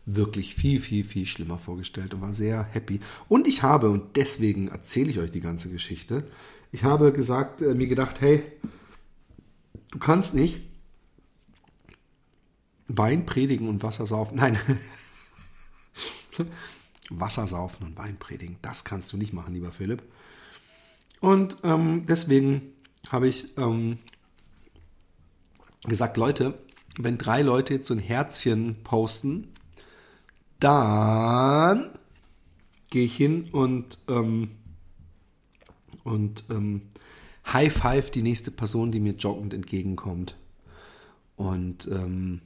wirklich 0.05 0.55
viel, 0.55 0.79
viel, 0.79 1.03
viel 1.03 1.25
schlimmer 1.25 1.59
vorgestellt 1.59 2.13
und 2.13 2.21
war 2.21 2.33
sehr 2.33 2.63
happy. 2.63 2.99
Und 3.27 3.47
ich 3.47 3.63
habe, 3.63 3.89
und 3.89 4.15
deswegen 4.15 4.67
erzähle 4.69 5.09
ich 5.09 5.19
euch 5.19 5.31
die 5.31 5.41
ganze 5.41 5.69
Geschichte, 5.69 6.23
ich 6.71 6.83
habe 6.83 7.11
gesagt, 7.11 7.61
äh, 7.61 7.73
mir 7.73 7.87
gedacht, 7.87 8.21
hey, 8.21 8.43
du 9.91 9.99
kannst 9.99 10.33
nicht 10.33 10.61
Wein 12.87 13.25
predigen 13.25 13.69
und 13.69 13.83
Wasser 13.83 14.05
saufen. 14.05 14.37
Nein. 14.37 14.57
Wasser 17.09 17.47
saufen 17.47 17.85
und 17.85 17.97
Wein 17.97 18.17
predigen. 18.17 18.57
Das 18.61 18.83
kannst 18.83 19.11
du 19.13 19.17
nicht 19.17 19.33
machen, 19.33 19.53
lieber 19.53 19.71
Philipp. 19.71 20.03
Und 21.19 21.57
ähm, 21.63 22.05
deswegen 22.05 22.73
habe 23.09 23.27
ich 23.27 23.57
ähm, 23.57 23.99
gesagt, 25.85 26.17
Leute, 26.17 26.57
wenn 26.97 27.17
drei 27.17 27.41
Leute 27.41 27.75
jetzt 27.75 27.87
so 27.87 27.93
ein 27.93 27.99
Herzchen 27.99 28.83
posten, 28.83 29.50
dann 30.61 31.89
gehe 32.89 33.05
ich 33.05 33.15
hin 33.15 33.49
und, 33.51 33.97
ähm, 34.07 34.51
und 36.03 36.45
ähm, 36.49 36.83
High 37.51 37.73
Five 37.73 38.11
die 38.11 38.21
nächste 38.21 38.51
Person, 38.51 38.91
die 38.91 38.99
mir 38.99 39.13
joggend 39.13 39.53
entgegenkommt. 39.53 40.37
Und 41.35 41.87
ähm, 41.87 42.41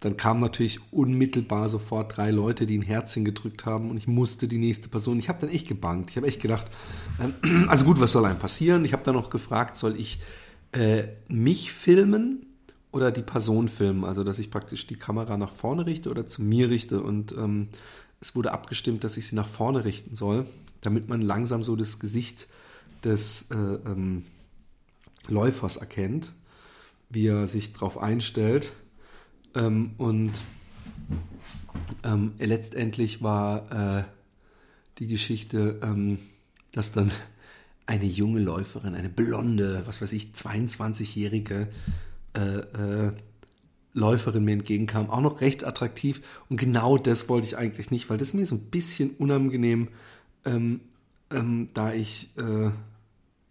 dann 0.00 0.16
kamen 0.16 0.40
natürlich 0.40 0.80
unmittelbar 0.92 1.68
sofort 1.68 2.16
drei 2.16 2.30
Leute, 2.30 2.66
die 2.66 2.76
ein 2.76 2.82
Herzchen 2.82 3.24
gedrückt 3.24 3.64
haben 3.64 3.88
und 3.88 3.96
ich 3.96 4.08
musste 4.08 4.48
die 4.48 4.58
nächste 4.58 4.88
Person. 4.88 5.18
Ich 5.18 5.28
habe 5.28 5.40
dann 5.40 5.50
echt 5.50 5.68
gebankt. 5.68 6.10
Ich 6.10 6.16
habe 6.16 6.26
echt 6.26 6.42
gedacht, 6.42 6.66
äh, 7.18 7.66
also 7.68 7.84
gut, 7.84 8.00
was 8.00 8.12
soll 8.12 8.26
einem 8.26 8.38
passieren? 8.38 8.84
Ich 8.84 8.92
habe 8.92 9.04
dann 9.04 9.14
noch 9.14 9.30
gefragt, 9.30 9.76
soll 9.76 9.98
ich 9.98 10.20
äh, 10.72 11.04
mich 11.28 11.72
filmen 11.72 12.51
oder 12.92 13.10
die 13.10 13.22
Person 13.22 13.68
filmen? 13.68 14.04
Also, 14.04 14.22
dass 14.22 14.38
ich 14.38 14.50
praktisch 14.50 14.86
die 14.86 14.96
Kamera 14.96 15.36
nach 15.36 15.52
vorne 15.52 15.86
richte 15.86 16.10
oder 16.10 16.26
zu 16.26 16.42
mir 16.42 16.70
richte. 16.70 17.02
Und 17.02 17.32
ähm, 17.32 17.68
es 18.20 18.36
wurde 18.36 18.52
abgestimmt, 18.52 19.02
dass 19.04 19.16
ich 19.16 19.26
sie 19.26 19.34
nach 19.34 19.48
vorne 19.48 19.84
richten 19.84 20.14
soll, 20.14 20.46
damit 20.80 21.08
man 21.08 21.20
langsam 21.20 21.62
so 21.62 21.74
das 21.74 21.98
Gesicht 21.98 22.46
des 23.04 23.50
äh, 23.50 23.54
ähm, 23.56 24.24
Läufers 25.26 25.76
erkennt, 25.76 26.32
wie 27.10 27.26
er 27.26 27.48
sich 27.48 27.72
darauf 27.72 27.98
einstellt 27.98 28.72
ähm, 29.54 29.92
und 29.98 30.32
ähm, 32.04 32.32
letztendlich 32.38 33.22
war 33.22 33.98
äh, 33.98 34.04
die 34.98 35.06
Geschichte, 35.06 35.78
ähm, 35.82 36.18
dass 36.72 36.92
dann 36.92 37.10
eine 37.86 38.04
junge 38.04 38.40
Läuferin, 38.40 38.94
eine 38.94 39.08
blonde, 39.08 39.82
was 39.86 40.00
weiß 40.00 40.12
ich, 40.12 40.28
22-jährige 40.34 41.68
äh, 42.34 43.08
äh, 43.08 43.12
Läuferin 43.94 44.44
mir 44.44 44.52
entgegenkam, 44.52 45.10
auch 45.10 45.20
noch 45.20 45.40
recht 45.40 45.64
attraktiv. 45.64 46.22
Und 46.48 46.56
genau 46.56 46.96
das 46.98 47.28
wollte 47.28 47.46
ich 47.46 47.56
eigentlich 47.56 47.90
nicht, 47.90 48.08
weil 48.08 48.16
das 48.16 48.34
mir 48.34 48.46
so 48.46 48.56
ein 48.56 48.70
bisschen 48.70 49.10
unangenehm, 49.18 49.88
ähm, 50.44 50.80
ähm, 51.30 51.68
da 51.74 51.92
ich 51.92 52.30
äh, 52.38 52.70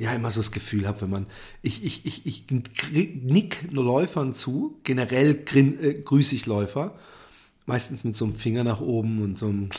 ja 0.02 0.14
immer 0.14 0.32
so 0.32 0.40
das 0.40 0.52
Gefühl 0.52 0.88
habe, 0.88 1.02
wenn 1.02 1.10
man, 1.12 1.28
ich, 1.62 1.84
ich, 1.84 2.06
ich, 2.06 2.26
ich 2.26 2.46
nick 2.50 3.72
Läufern 3.72 4.34
zu, 4.34 4.80
generell 4.84 5.36
grin, 5.36 5.82
äh, 5.82 5.94
grüße 5.94 6.36
ich 6.36 6.48
Läufer, 6.48 6.98
meistens 7.66 8.04
mit 8.04 8.16
so 8.16 8.26
einem 8.26 8.34
Finger 8.34 8.64
nach 8.64 8.82
oben 8.82 9.22
und 9.22 9.38
so 9.38 9.48
einem 9.48 9.70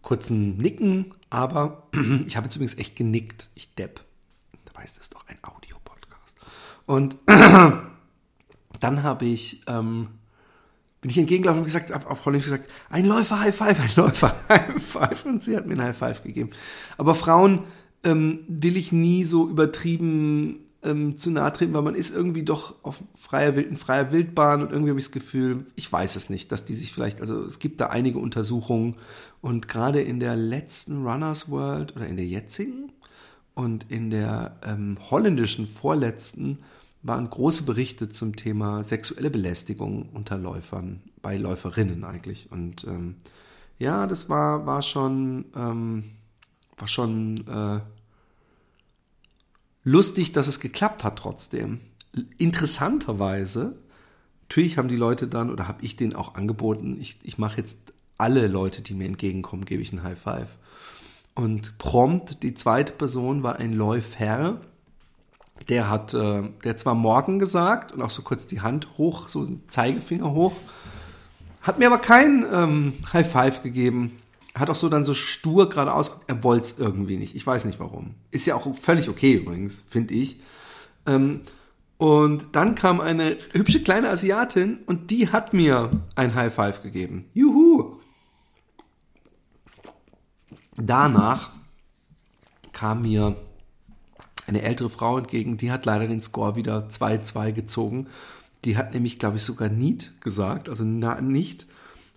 kurzen 0.00 0.56
Nicken, 0.56 1.14
aber 1.30 1.88
ich 2.26 2.36
habe 2.36 2.46
jetzt 2.46 2.56
übrigens 2.56 2.78
echt 2.78 2.96
genickt, 2.96 3.50
ich 3.54 3.74
depp. 3.74 4.00
Dabei 4.64 4.84
ist 4.84 4.98
das 4.98 5.10
doch 5.10 5.26
ein 5.28 5.38
Audio-Podcast. 5.42 5.61
Und 6.86 7.16
dann 7.26 9.02
habe 9.02 9.24
ich, 9.24 9.62
ähm, 9.66 10.08
bin 11.00 11.10
ich 11.10 11.18
entgegengelaufen 11.18 11.60
und 11.60 11.66
gesagt, 11.66 11.92
auf 11.92 12.24
Holländisch 12.24 12.50
gesagt, 12.50 12.68
ein 12.90 13.06
Läufer 13.06 13.40
High 13.40 13.56
Five, 13.56 13.80
ein 13.80 13.90
Läufer 13.96 14.34
High 14.48 14.82
Five. 14.82 15.26
Und 15.26 15.42
sie 15.42 15.56
hat 15.56 15.66
mir 15.66 15.74
ein 15.74 15.82
High 15.82 15.96
Five 15.96 16.22
gegeben. 16.22 16.50
Aber 16.98 17.14
Frauen 17.14 17.62
ähm, 18.04 18.40
will 18.48 18.76
ich 18.76 18.92
nie 18.92 19.24
so 19.24 19.48
übertrieben 19.48 20.60
ähm, 20.82 21.16
zu 21.16 21.30
nahe 21.30 21.52
treten, 21.52 21.74
weil 21.74 21.82
man 21.82 21.94
ist 21.94 22.14
irgendwie 22.14 22.42
doch 22.42 22.74
auf 22.82 23.02
freier, 23.14 23.56
Wild, 23.56 23.68
in 23.68 23.76
freier 23.76 24.12
Wildbahn 24.12 24.62
und 24.62 24.72
irgendwie 24.72 24.90
habe 24.90 24.98
ich 24.98 25.06
das 25.06 25.12
Gefühl, 25.12 25.66
ich 25.76 25.90
weiß 25.90 26.16
es 26.16 26.28
nicht, 26.28 26.50
dass 26.50 26.64
die 26.64 26.74
sich 26.74 26.92
vielleicht, 26.92 27.20
also 27.20 27.44
es 27.44 27.58
gibt 27.58 27.80
da 27.80 27.86
einige 27.86 28.18
Untersuchungen 28.18 28.96
und 29.40 29.68
gerade 29.68 30.00
in 30.00 30.18
der 30.18 30.36
letzten 30.36 31.06
Runners 31.06 31.50
World 31.50 31.94
oder 31.96 32.06
in 32.06 32.16
der 32.16 32.26
jetzigen 32.26 32.92
und 33.54 33.86
in 33.90 34.10
der 34.10 34.58
ähm, 34.66 34.98
holländischen 35.10 35.66
vorletzten 35.66 36.58
waren 37.02 37.28
große 37.28 37.64
Berichte 37.64 38.08
zum 38.08 38.36
Thema 38.36 38.84
sexuelle 38.84 39.30
Belästigung 39.30 40.08
unter 40.12 40.38
Läufern, 40.38 41.00
bei 41.20 41.36
Läuferinnen 41.36 42.04
eigentlich. 42.04 42.50
Und 42.50 42.84
ähm, 42.84 43.16
ja, 43.78 44.06
das 44.06 44.28
war, 44.28 44.66
war 44.66 44.82
schon, 44.82 45.46
ähm, 45.56 46.04
war 46.78 46.86
schon 46.86 47.46
äh, 47.48 47.80
lustig, 49.82 50.32
dass 50.32 50.46
es 50.46 50.60
geklappt 50.60 51.02
hat 51.02 51.18
trotzdem. 51.18 51.80
Interessanterweise, 52.38 53.76
natürlich 54.42 54.78
haben 54.78 54.88
die 54.88 54.96
Leute 54.96 55.26
dann, 55.26 55.50
oder 55.50 55.66
habe 55.66 55.82
ich 55.84 55.96
denen 55.96 56.14
auch 56.14 56.36
angeboten, 56.36 56.98
ich, 57.00 57.18
ich 57.24 57.38
mache 57.38 57.58
jetzt 57.58 57.92
alle 58.18 58.46
Leute, 58.46 58.82
die 58.82 58.94
mir 58.94 59.06
entgegenkommen, 59.06 59.64
gebe 59.64 59.82
ich 59.82 59.92
ein 59.92 60.04
High 60.04 60.18
Five. 60.18 60.58
Und 61.34 61.78
prompt, 61.78 62.42
die 62.44 62.54
zweite 62.54 62.92
Person 62.92 63.42
war 63.42 63.56
ein 63.56 63.72
Läufer, 63.72 64.60
der 65.68 65.88
hat, 65.88 66.14
äh, 66.14 66.42
der 66.64 66.76
zwar 66.76 66.94
morgen 66.94 67.38
gesagt 67.38 67.92
und 67.92 68.02
auch 68.02 68.10
so 68.10 68.22
kurz 68.22 68.46
die 68.46 68.60
Hand 68.60 68.88
hoch, 68.98 69.28
so 69.28 69.46
Zeigefinger 69.68 70.32
hoch, 70.32 70.54
hat 71.60 71.78
mir 71.78 71.86
aber 71.86 71.98
kein 71.98 72.44
ähm, 72.52 72.94
High 73.12 73.30
Five 73.30 73.62
gegeben. 73.62 74.18
Hat 74.54 74.68
auch 74.68 74.76
so 74.76 74.88
dann 74.88 75.04
so 75.04 75.14
stur 75.14 75.70
geradeaus, 75.70 76.22
er 76.26 76.44
wollte 76.44 76.64
es 76.64 76.78
irgendwie 76.78 77.16
nicht. 77.16 77.34
Ich 77.34 77.46
weiß 77.46 77.64
nicht 77.64 77.80
warum. 77.80 78.14
Ist 78.30 78.44
ja 78.44 78.54
auch 78.54 78.74
völlig 78.76 79.08
okay 79.08 79.34
übrigens, 79.34 79.82
finde 79.88 80.12
ich. 80.14 80.40
Ähm, 81.06 81.40
und 81.96 82.48
dann 82.52 82.74
kam 82.74 83.00
eine 83.00 83.36
hübsche 83.52 83.82
kleine 83.82 84.10
Asiatin 84.10 84.80
und 84.86 85.10
die 85.10 85.28
hat 85.28 85.54
mir 85.54 85.90
ein 86.16 86.34
High 86.34 86.52
Five 86.52 86.82
gegeben. 86.82 87.26
Juhu! 87.32 88.00
Danach 90.76 91.50
kam 92.72 93.02
mir 93.02 93.36
eine 94.46 94.62
ältere 94.62 94.90
Frau 94.90 95.18
entgegen, 95.18 95.56
die 95.56 95.70
hat 95.70 95.84
leider 95.86 96.06
den 96.06 96.20
Score 96.20 96.56
wieder 96.56 96.88
2-2 96.88 97.52
gezogen. 97.52 98.06
Die 98.64 98.76
hat 98.76 98.94
nämlich, 98.94 99.18
glaube 99.18 99.36
ich, 99.36 99.42
sogar 99.42 99.68
Niet 99.68 100.12
gesagt, 100.20 100.68
also 100.68 100.84
na, 100.84 101.20
nicht. 101.20 101.66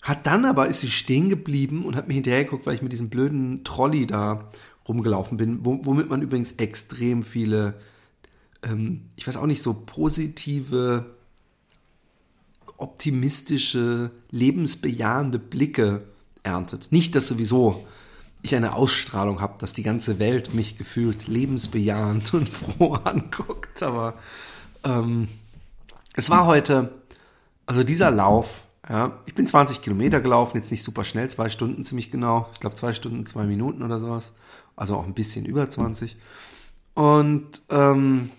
Hat 0.01 0.27
dann 0.27 0.45
aber, 0.45 0.67
ist 0.67 0.81
sie 0.81 0.91
stehen 0.91 1.29
geblieben 1.29 1.85
und 1.85 1.95
hat 1.95 2.07
mir 2.07 2.13
hinterher 2.13 2.43
geguckt, 2.43 2.65
weil 2.65 2.75
ich 2.75 2.83
mit 2.83 2.91
diesem 2.91 3.09
blöden 3.09 3.63
Trolley 3.63 4.05
da 4.05 4.51
rumgelaufen 4.87 5.37
bin, 5.37 5.59
womit 5.63 6.09
man 6.09 6.21
übrigens 6.21 6.53
extrem 6.53 7.23
viele, 7.23 7.73
ähm, 8.61 9.01
ich 9.15 9.27
weiß 9.27 9.37
auch 9.37 9.47
nicht, 9.47 9.63
so 9.63 9.73
positive, 9.73 11.05
optimistische, 12.77 14.11
lebensbejahende 14.29 15.39
Blicke 15.39 16.03
erntet. 16.43 16.91
Nicht, 16.91 17.15
dass 17.15 17.27
sowieso 17.27 17.85
ich 18.45 18.55
eine 18.55 18.73
Ausstrahlung 18.73 19.41
habe, 19.41 19.55
dass 19.59 19.73
die 19.73 19.83
ganze 19.83 20.19
Welt 20.19 20.53
mich 20.53 20.77
gefühlt 20.77 21.27
lebensbejahend 21.27 22.33
und 22.33 22.49
froh 22.49 22.95
anguckt, 22.95 23.83
aber 23.83 24.15
ähm, 24.83 25.27
es 26.15 26.29
war 26.29 26.45
heute, 26.45 26.93
also 27.65 27.83
dieser 27.83 28.11
Lauf 28.11 28.65
ja, 28.87 29.19
ich 29.25 29.33
bin 29.33 29.47
20 29.47 29.81
Kilometer 29.81 30.21
gelaufen, 30.21 30.57
jetzt 30.57 30.71
nicht 30.71 30.83
super 30.83 31.03
schnell, 31.03 31.29
zwei 31.29 31.49
Stunden 31.49 31.83
ziemlich 31.83 32.11
genau. 32.11 32.49
Ich 32.53 32.59
glaube 32.59 32.75
zwei 32.75 32.93
Stunden, 32.93 33.25
zwei 33.25 33.45
Minuten 33.45 33.81
oder 33.81 33.99
sowas. 33.99 34.33
Also 34.75 34.95
auch 34.95 35.05
ein 35.05 35.15
bisschen 35.15 35.45
über 35.45 35.69
20. 35.69 36.17
Und 36.93 37.63
ähm, 37.69 38.29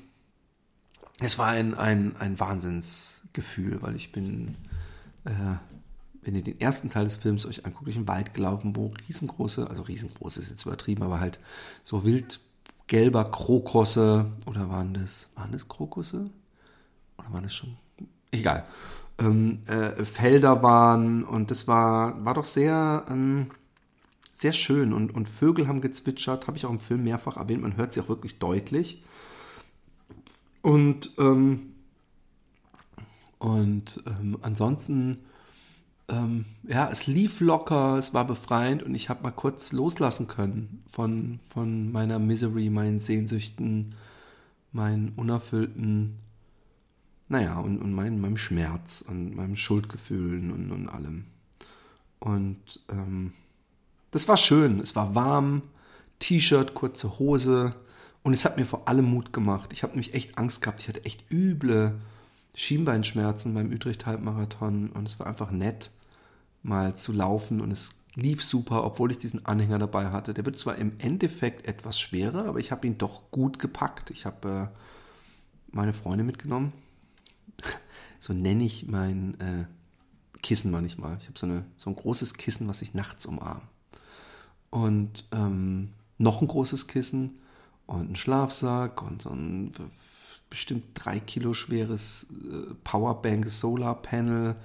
es 1.18 1.38
war 1.38 1.48
ein, 1.48 1.74
ein, 1.74 2.14
ein 2.18 2.38
Wahnsinnsgefühl, 2.38 3.82
weil 3.82 3.96
ich 3.96 4.12
bin, 4.12 4.54
äh, 5.24 5.30
wenn 6.26 6.34
ihr 6.34 6.42
den 6.42 6.60
ersten 6.60 6.90
Teil 6.90 7.04
des 7.04 7.16
Films 7.16 7.46
euch 7.46 7.64
anguckt, 7.64 7.86
durch 7.86 7.96
den 7.96 8.08
Wald 8.08 8.34
gelaufen, 8.34 8.74
wo 8.74 8.92
riesengroße, 9.08 9.70
also 9.70 9.82
riesengroß 9.82 10.38
ist 10.38 10.50
jetzt 10.50 10.66
übertrieben, 10.66 11.04
aber 11.04 11.20
halt 11.20 11.38
so 11.84 12.04
wild 12.04 12.40
gelber 12.88 13.30
Krokusse 13.30 14.26
oder 14.44 14.68
waren 14.68 14.92
das, 14.92 15.30
waren 15.36 15.52
das 15.52 15.68
Krokusse? 15.68 16.30
Oder 17.18 17.32
waren 17.32 17.44
das 17.44 17.54
schon? 17.54 17.76
Egal. 18.32 18.66
Ähm, 19.18 19.60
äh, 19.66 20.04
Felder 20.04 20.62
waren 20.62 21.24
und 21.24 21.50
das 21.50 21.68
war, 21.68 22.24
war 22.24 22.34
doch 22.34 22.44
sehr, 22.44 23.06
ähm, 23.08 23.50
sehr 24.32 24.52
schön 24.52 24.92
und, 24.92 25.14
und 25.14 25.28
Vögel 25.28 25.68
haben 25.68 25.80
gezwitschert, 25.80 26.48
habe 26.48 26.56
ich 26.56 26.66
auch 26.66 26.70
im 26.70 26.80
Film 26.80 27.04
mehrfach 27.04 27.36
erwähnt, 27.36 27.62
man 27.62 27.76
hört 27.76 27.92
sie 27.92 28.00
auch 28.00 28.08
wirklich 28.08 28.38
deutlich. 28.38 29.02
Und, 30.60 31.12
ähm, 31.18 31.72
und 33.38 34.02
ähm, 34.06 34.38
ansonsten, 34.42 35.16
ähm, 36.08 36.44
ja, 36.62 36.88
es 36.90 37.06
lief 37.06 37.40
locker, 37.40 37.98
es 37.98 38.14
war 38.14 38.26
befreiend 38.26 38.82
und 38.82 38.94
ich 38.94 39.08
habe 39.08 39.22
mal 39.22 39.32
kurz 39.32 39.72
loslassen 39.72 40.28
können 40.28 40.82
von, 40.90 41.40
von 41.52 41.90
meiner 41.90 42.18
Misery, 42.18 42.70
meinen 42.70 43.00
Sehnsüchten, 43.00 43.94
meinen 44.72 45.10
unerfüllten, 45.16 46.16
naja, 47.28 47.58
und, 47.58 47.78
und 47.78 47.92
mein, 47.92 48.20
meinem 48.20 48.36
Schmerz 48.36 49.04
und 49.06 49.34
meinem 49.34 49.56
Schuldgefühlen 49.56 50.52
und, 50.52 50.70
und 50.70 50.88
allem. 50.88 51.24
Und 52.20 52.80
ähm, 52.88 53.32
das 54.10 54.28
war 54.28 54.36
schön. 54.36 54.80
Es 54.80 54.94
war 54.96 55.14
warm, 55.14 55.62
T-Shirt, 56.20 56.74
kurze 56.74 57.18
Hose. 57.18 57.74
Und 58.22 58.32
es 58.32 58.44
hat 58.44 58.56
mir 58.56 58.66
vor 58.66 58.88
allem 58.88 59.06
Mut 59.06 59.32
gemacht. 59.32 59.72
Ich 59.72 59.82
habe 59.82 59.92
nämlich 59.92 60.14
echt 60.14 60.38
Angst 60.38 60.62
gehabt. 60.62 60.80
Ich 60.80 60.88
hatte 60.88 61.04
echt 61.04 61.30
üble 61.30 62.00
Schienbeinschmerzen 62.54 63.54
beim 63.54 63.72
Utrecht-Halbmarathon. 63.72 64.90
Und 64.90 65.08
es 65.08 65.18
war 65.18 65.26
einfach 65.26 65.50
nett, 65.50 65.90
mal 66.66 66.94
zu 66.94 67.12
laufen. 67.12 67.60
Und 67.60 67.70
es 67.70 67.90
lief 68.14 68.42
super, 68.42 68.84
obwohl 68.84 69.10
ich 69.10 69.18
diesen 69.18 69.46
Anhänger 69.46 69.78
dabei 69.78 70.10
hatte. 70.10 70.34
Der 70.34 70.46
wird 70.46 70.58
zwar 70.58 70.76
im 70.76 70.92
Endeffekt 70.98 71.66
etwas 71.66 71.98
schwerer, 71.98 72.46
aber 72.46 72.58
ich 72.58 72.72
habe 72.72 72.86
ihn 72.86 72.98
doch 72.98 73.30
gut 73.30 73.58
gepackt. 73.58 74.10
Ich 74.10 74.26
habe 74.26 74.70
äh, 74.72 74.76
meine 75.70 75.92
Freunde 75.92 76.24
mitgenommen. 76.24 76.72
so 78.20 78.32
nenne 78.32 78.64
ich 78.64 78.86
mein 78.86 79.38
äh, 79.40 79.64
Kissen 80.42 80.70
manchmal. 80.70 81.18
Ich 81.20 81.26
habe 81.26 81.38
so, 81.38 81.62
so 81.76 81.90
ein 81.90 81.96
großes 81.96 82.34
Kissen, 82.34 82.68
was 82.68 82.82
ich 82.82 82.94
nachts 82.94 83.26
umarme 83.26 83.62
und 84.70 85.24
ähm, 85.32 85.90
noch 86.18 86.40
ein 86.40 86.48
großes 86.48 86.86
Kissen 86.86 87.38
und 87.86 88.12
ein 88.12 88.16
Schlafsack 88.16 89.02
und 89.02 89.22
so 89.22 89.30
ein 89.30 89.72
bestimmt 90.50 90.84
drei 90.94 91.18
Kilo 91.18 91.54
schweres 91.54 92.26
äh, 92.30 92.74
Powerbank 92.84 93.48
Solar 93.48 94.00
Panel 94.02 94.56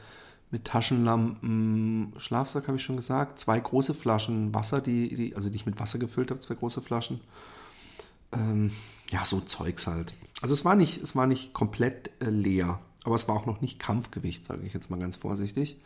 mit 0.52 0.66
Taschenlampen, 0.66 2.14
Schlafsack 2.18 2.68
habe 2.68 2.78
ich 2.78 2.84
schon 2.84 2.98
gesagt, 2.98 3.40
zwei 3.40 3.60
große 3.60 3.94
Flaschen 3.94 4.54
Wasser, 4.54 4.82
die, 4.82 5.14
die 5.16 5.36
also 5.36 5.50
die 5.50 5.56
ich 5.56 5.66
mit 5.66 5.80
Wasser 5.80 5.98
gefüllt 5.98 6.30
habe, 6.30 6.42
zwei 6.42 6.56
große 6.56 6.82
Flaschen. 6.82 7.22
Ähm, 8.34 8.72
ja, 9.10 9.26
so 9.26 9.40
Zeugs 9.40 9.88
halt. 9.88 10.14
Also 10.42 10.54
es 10.54 10.66
war 10.66 10.76
nicht, 10.76 11.02
es 11.02 11.16
war 11.16 11.28
nicht 11.28 11.54
komplett 11.54 12.12
äh, 12.22 12.30
leer, 12.30 12.80
aber 13.04 13.16
es 13.16 13.28
war 13.28 13.36
auch 13.36 13.46
noch 13.46 13.62
nicht 13.62 13.80
Kampfgewicht, 13.80 14.46
sage 14.46 14.66
ich 14.66 14.74
jetzt 14.74 14.90
mal 14.90 15.00
ganz 15.00 15.18
vorsichtig. 15.18 15.78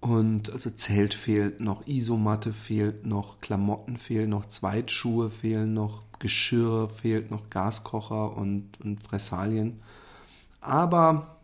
Und 0.00 0.50
also 0.50 0.70
Zelt 0.70 1.12
fehlt 1.12 1.60
noch, 1.60 1.86
Isomatte 1.86 2.52
fehlt 2.52 3.04
noch, 3.04 3.40
Klamotten 3.40 3.96
fehlen 3.96 4.30
noch, 4.30 4.46
Zweitschuhe 4.46 5.30
fehlen 5.30 5.74
noch, 5.74 6.04
Geschirr 6.20 6.88
fehlt 6.88 7.30
noch, 7.30 7.50
Gaskocher 7.50 8.36
und, 8.36 8.80
und 8.80 9.02
Fressalien. 9.02 9.80
Aber 10.60 11.37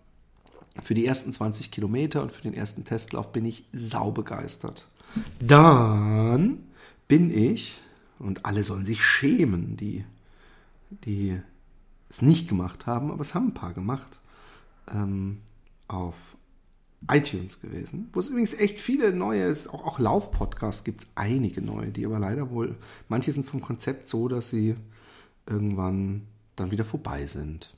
für 0.83 0.95
die 0.95 1.07
ersten 1.07 1.33
20 1.33 1.71
Kilometer 1.71 2.23
und 2.23 2.33
für 2.33 2.43
den 2.43 2.55
ersten 2.55 2.85
Testlauf 2.85 3.33
bin 3.33 3.45
ich 3.45 3.65
saubegeistert. 3.73 4.89
Dann 5.39 6.59
bin 7.07 7.31
ich, 7.31 7.81
und 8.19 8.45
alle 8.45 8.65
sollen 8.65 8.87
sich 8.87 9.05
schämen, 9.05 9.77
die, 9.77 10.05
die 10.91 11.41
es 12.09 12.23
nicht 12.23 12.49
gemacht 12.49 12.87
haben, 12.87 13.11
aber 13.11 13.21
es 13.21 13.35
haben 13.35 13.49
ein 13.49 13.55
paar 13.55 13.73
gemacht, 13.73 14.21
ähm, 14.93 15.41
auf 15.87 16.15
iTunes 17.11 17.61
gewesen, 17.61 18.09
wo 18.13 18.21
es 18.21 18.29
übrigens 18.29 18.55
echt 18.55 18.81
viele 18.81 19.15
neue, 19.15 19.53
auch, 19.71 19.85
auch 19.85 19.99
Lauf-Podcasts 19.99 20.85
gibt 20.85 21.03
es 21.03 21.07
einige 21.15 21.61
neue, 21.61 21.91
die 21.91 22.07
aber 22.07 22.19
leider 22.19 22.51
wohl, 22.51 22.77
manche 23.09 23.31
sind 23.33 23.47
vom 23.47 23.61
Konzept 23.61 24.07
so, 24.07 24.29
dass 24.29 24.51
sie 24.51 24.75
irgendwann 25.47 26.23
dann 26.57 26.71
wieder 26.71 26.85
vorbei 26.85 27.27
sind. 27.27 27.75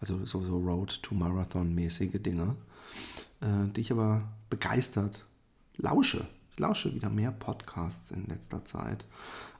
Also 0.00 0.24
so, 0.24 0.42
so 0.42 0.58
Road 0.58 1.02
to 1.02 1.14
Marathon-mäßige 1.14 2.20
Dinge, 2.20 2.56
äh, 3.40 3.68
die 3.74 3.80
ich 3.80 3.92
aber 3.92 4.22
begeistert 4.50 5.24
lausche. 5.76 6.26
Ich 6.52 6.58
lausche 6.58 6.94
wieder 6.94 7.10
mehr 7.10 7.32
Podcasts 7.32 8.10
in 8.10 8.26
letzter 8.26 8.64
Zeit. 8.64 9.04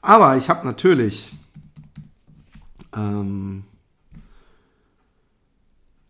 Aber 0.01 0.37
ich 0.37 0.49
habe 0.49 0.67
natürlich 0.67 1.33
ähm, 2.95 3.65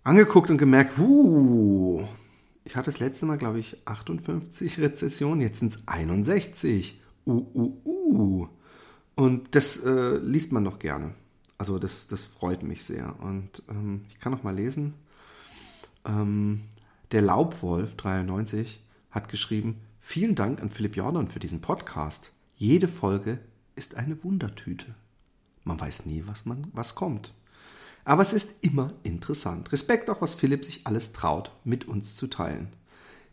angeguckt 0.05 0.51
und 0.51 0.59
gemerkt, 0.59 0.99
uh, 0.99 2.05
ich 2.65 2.77
hatte 2.77 2.91
das 2.91 3.01
letzte 3.01 3.27
Mal, 3.27 3.39
glaube 3.39 3.59
ich, 3.59 3.77
58 3.87 4.79
Rezessionen, 4.79 5.41
jetzt 5.41 5.61
sind 5.61 5.73
es 5.73 5.89
61. 5.89 7.01
Uh, 7.27 7.47
uh, 7.55 7.81
uh. 7.85 8.49
Und 9.17 9.55
das 9.55 9.85
äh, 9.85 10.19
liest 10.19 10.53
man 10.53 10.65
doch 10.65 10.79
gerne. 10.79 11.15
Also 11.59 11.79
das, 11.79 12.07
das 12.07 12.27
freut 12.27 12.63
mich 12.63 12.85
sehr. 12.85 13.19
Und 13.21 13.63
ähm, 13.69 14.05
ich 14.09 14.19
kann 14.19 14.33
noch 14.33 14.43
mal 14.43 14.55
lesen. 14.55 14.95
Ähm, 16.05 16.63
der 17.13 17.23
Laubwolf 17.23 17.95
93 17.97 18.81
hat 19.11 19.29
geschrieben, 19.29 19.81
vielen 20.01 20.35
Dank 20.35 20.61
an 20.61 20.71
Philipp 20.71 20.97
Jordan 20.97 21.29
für 21.29 21.39
diesen 21.39 21.61
Podcast. 21.61 22.33
Jede 22.57 22.89
Folge 22.89 23.39
ist 23.75 23.95
eine 23.95 24.23
Wundertüte. 24.25 24.95
Man 25.65 25.81
weiß 25.81 26.07
nie, 26.07 26.25
was, 26.27 26.47
man, 26.47 26.69
was 26.73 26.95
kommt. 26.95 27.33
Aber 28.05 28.23
es 28.23 28.33
ist 28.33 28.65
immer 28.65 28.95
interessant. 29.03 29.73
Respekt 29.73 30.09
auch, 30.11 30.21
was 30.21 30.35
Philipp 30.35 30.65
sich 30.65 30.87
alles 30.87 31.13
traut, 31.13 31.51
mit 31.65 31.87
uns 31.87 32.15
zu 32.15 32.29
teilen. 32.29 32.69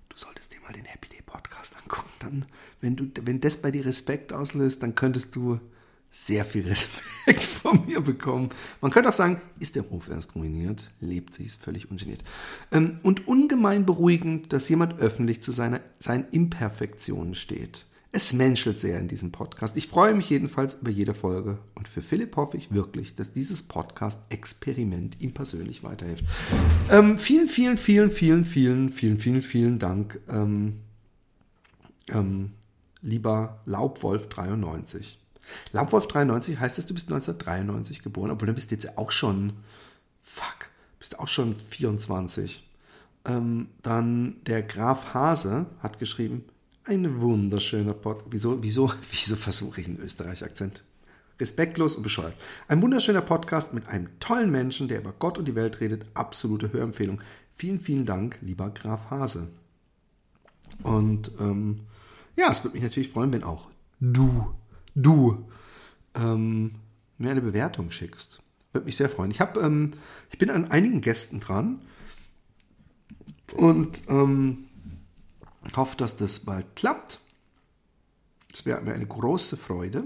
Du 0.10 0.18
solltest 0.18 0.54
dir 0.54 0.62
mal 0.62 0.74
den 0.74 0.86
Happy 0.86 1.10
Day 1.10 1.22
Podcast 1.24 1.76
angucken. 1.78 2.10
Dann, 2.20 2.46
wenn, 2.82 2.96
du, 2.96 3.12
wenn 3.22 3.40
das 3.40 3.58
bei 3.58 3.70
dir 3.70 3.86
Respekt 3.86 4.34
auslöst, 4.34 4.82
dann 4.82 4.96
könntest 4.96 5.36
du 5.36 5.60
sehr 6.16 6.46
viel 6.46 6.68
Respekt 6.68 7.42
von 7.42 7.86
mir 7.88 8.00
bekommen. 8.00 8.50
Man 8.82 8.92
könnte 8.92 9.10
auch 9.10 9.14
sagen, 9.14 9.42
ist 9.60 9.76
der 9.76 9.84
Ruf 9.84 10.10
erst 10.10 10.36
ruiniert, 10.36 10.92
lebt 11.02 11.34
sich, 11.34 11.48
ist 11.48 11.62
völlig 11.62 11.90
ungeniert. 11.90 12.24
Ähm, 12.72 13.00
und 13.02 13.28
ungemein 13.28 13.86
beruhigend, 13.86 14.54
dass 14.54 14.70
jemand 14.70 15.00
öffentlich 15.00 15.42
zu 15.42 15.52
seiner, 15.52 15.82
seinen 16.00 16.30
Imperfektionen 16.30 17.34
steht. 17.34 17.86
Es 18.12 18.32
menschelt 18.32 18.80
sehr 18.80 19.00
in 19.00 19.08
diesem 19.08 19.32
Podcast. 19.32 19.76
Ich 19.76 19.88
freue 19.88 20.14
mich 20.14 20.30
jedenfalls 20.30 20.76
über 20.76 20.92
jede 20.92 21.16
Folge. 21.16 21.58
Und 21.74 21.88
für 21.88 22.04
Philipp 22.04 22.36
hoffe 22.36 22.58
ich 22.58 22.72
wirklich, 22.72 23.16
dass 23.16 23.32
dieses 23.32 23.64
Podcast-Experiment 23.64 25.20
ihm 25.20 25.34
persönlich 25.34 25.84
weiterhilft. 25.84 26.26
Ähm, 26.92 27.18
vielen, 27.18 27.48
vielen, 27.48 27.76
vielen, 27.76 28.12
vielen, 28.12 28.46
vielen, 28.46 28.90
vielen, 28.90 29.18
vielen, 29.18 29.42
vielen 29.42 29.80
Dank, 29.80 30.20
ähm, 30.30 30.82
ähm, 32.12 32.52
lieber 33.02 33.64
Laubwolf93. 33.66 35.23
Laubwolf93 35.74 36.58
heißt 36.58 36.78
das, 36.78 36.86
du 36.86 36.94
bist 36.94 37.12
1993 37.12 38.02
geboren, 38.02 38.32
obwohl 38.32 38.48
du 38.48 38.54
bist 38.54 38.72
jetzt 38.72 38.98
auch 38.98 39.12
schon, 39.12 39.54
fuck, 40.22 40.70
bist 41.00 41.20
auch 41.20 41.28
schon 41.28 41.56
24. 41.56 42.70
Ähm, 43.26 43.70
dann 43.82 44.36
der 44.46 44.64
Graf 44.64 45.14
Hase 45.14 45.66
hat 45.82 46.00
geschrieben, 46.00 46.46
ein 46.86 47.22
wunderschöner 47.22 47.94
Podcast. 47.94 48.32
Wieso, 48.32 48.62
wieso, 48.62 48.92
wieso 49.12 49.36
versuche 49.36 49.82
ich 49.82 49.88
einen 49.88 50.00
Österreich-Akzent? 50.00 50.84
Respektlos 51.40 51.96
und 51.96 52.04
bescheuert. 52.04 52.36
Ein 52.68 52.82
wunderschöner 52.82 53.22
Podcast 53.22 53.74
mit 53.74 53.88
einem 53.88 54.08
tollen 54.20 54.52
Menschen, 54.52 54.88
der 54.88 55.00
über 55.00 55.14
Gott 55.18 55.38
und 55.38 55.48
die 55.48 55.56
Welt 55.56 55.80
redet. 55.80 56.06
Absolute 56.14 56.72
Hörempfehlung. 56.72 57.22
Vielen, 57.56 57.80
vielen 57.80 58.06
Dank, 58.06 58.38
lieber 58.42 58.70
Graf 58.70 59.10
Hase. 59.10 59.48
Und 60.84 61.32
ähm, 61.40 61.82
ja, 62.36 62.50
es 62.50 62.64
würde 62.64 62.76
mich 62.76 62.84
natürlich 62.84 63.10
freuen, 63.10 63.32
wenn 63.32 63.44
auch 63.44 63.70
du, 64.00 64.54
du 64.96 65.50
ähm, 66.16 66.76
mir 67.18 67.32
eine 67.32 67.42
Bewertung 67.42 67.92
schickst. 67.92 68.42
Würde 68.72 68.86
mich 68.86 68.98
sehr 68.98 69.10
freuen. 69.10 69.32
Ich, 69.32 69.40
hab, 69.40 69.58
ähm, 69.58 69.92
ich 70.32 70.38
bin 70.38 70.50
an 70.50 70.72
einigen 70.72 71.02
Gästen 71.02 71.40
dran 71.40 71.82
und 73.54 74.02
ähm, 74.08 74.66
hoffe, 75.76 75.96
dass 75.98 76.16
das 76.16 76.40
bald 76.40 76.76
klappt. 76.76 77.20
Das 78.52 78.66
wäre 78.66 78.82
mir 78.82 78.94
eine 78.94 79.06
große 79.06 79.58
Freude. 79.58 80.06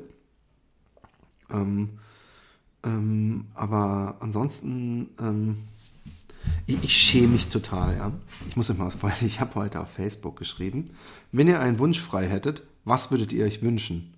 Ähm, 1.50 2.00
ähm, 2.84 3.45
aber 3.54 4.17
ansonsten, 4.19 5.10
ähm, 5.19 5.58
ich, 6.65 6.84
ich, 6.84 6.93
schäme 6.93 7.34
mich 7.34 7.47
total. 7.47 7.95
Ja? 7.97 8.12
Ich 8.47 8.56
muss 8.56 8.69
euch 8.69 8.78
mal 8.78 8.86
was 8.86 8.95
vorlesen. 8.95 9.28
Ich 9.28 9.39
habe 9.39 9.56
heute 9.56 9.80
auf 9.80 9.91
Facebook 9.91 10.38
geschrieben, 10.38 10.91
wenn 11.32 11.47
ihr 11.47 11.60
einen 11.60 11.80
Wunsch 11.80 12.00
frei 12.00 12.28
hättet, 12.28 12.63
was 12.86 13.12
würdet 13.12 13.34
ihr 13.34 13.45
euch 13.45 13.62
wünschen? 13.62 14.13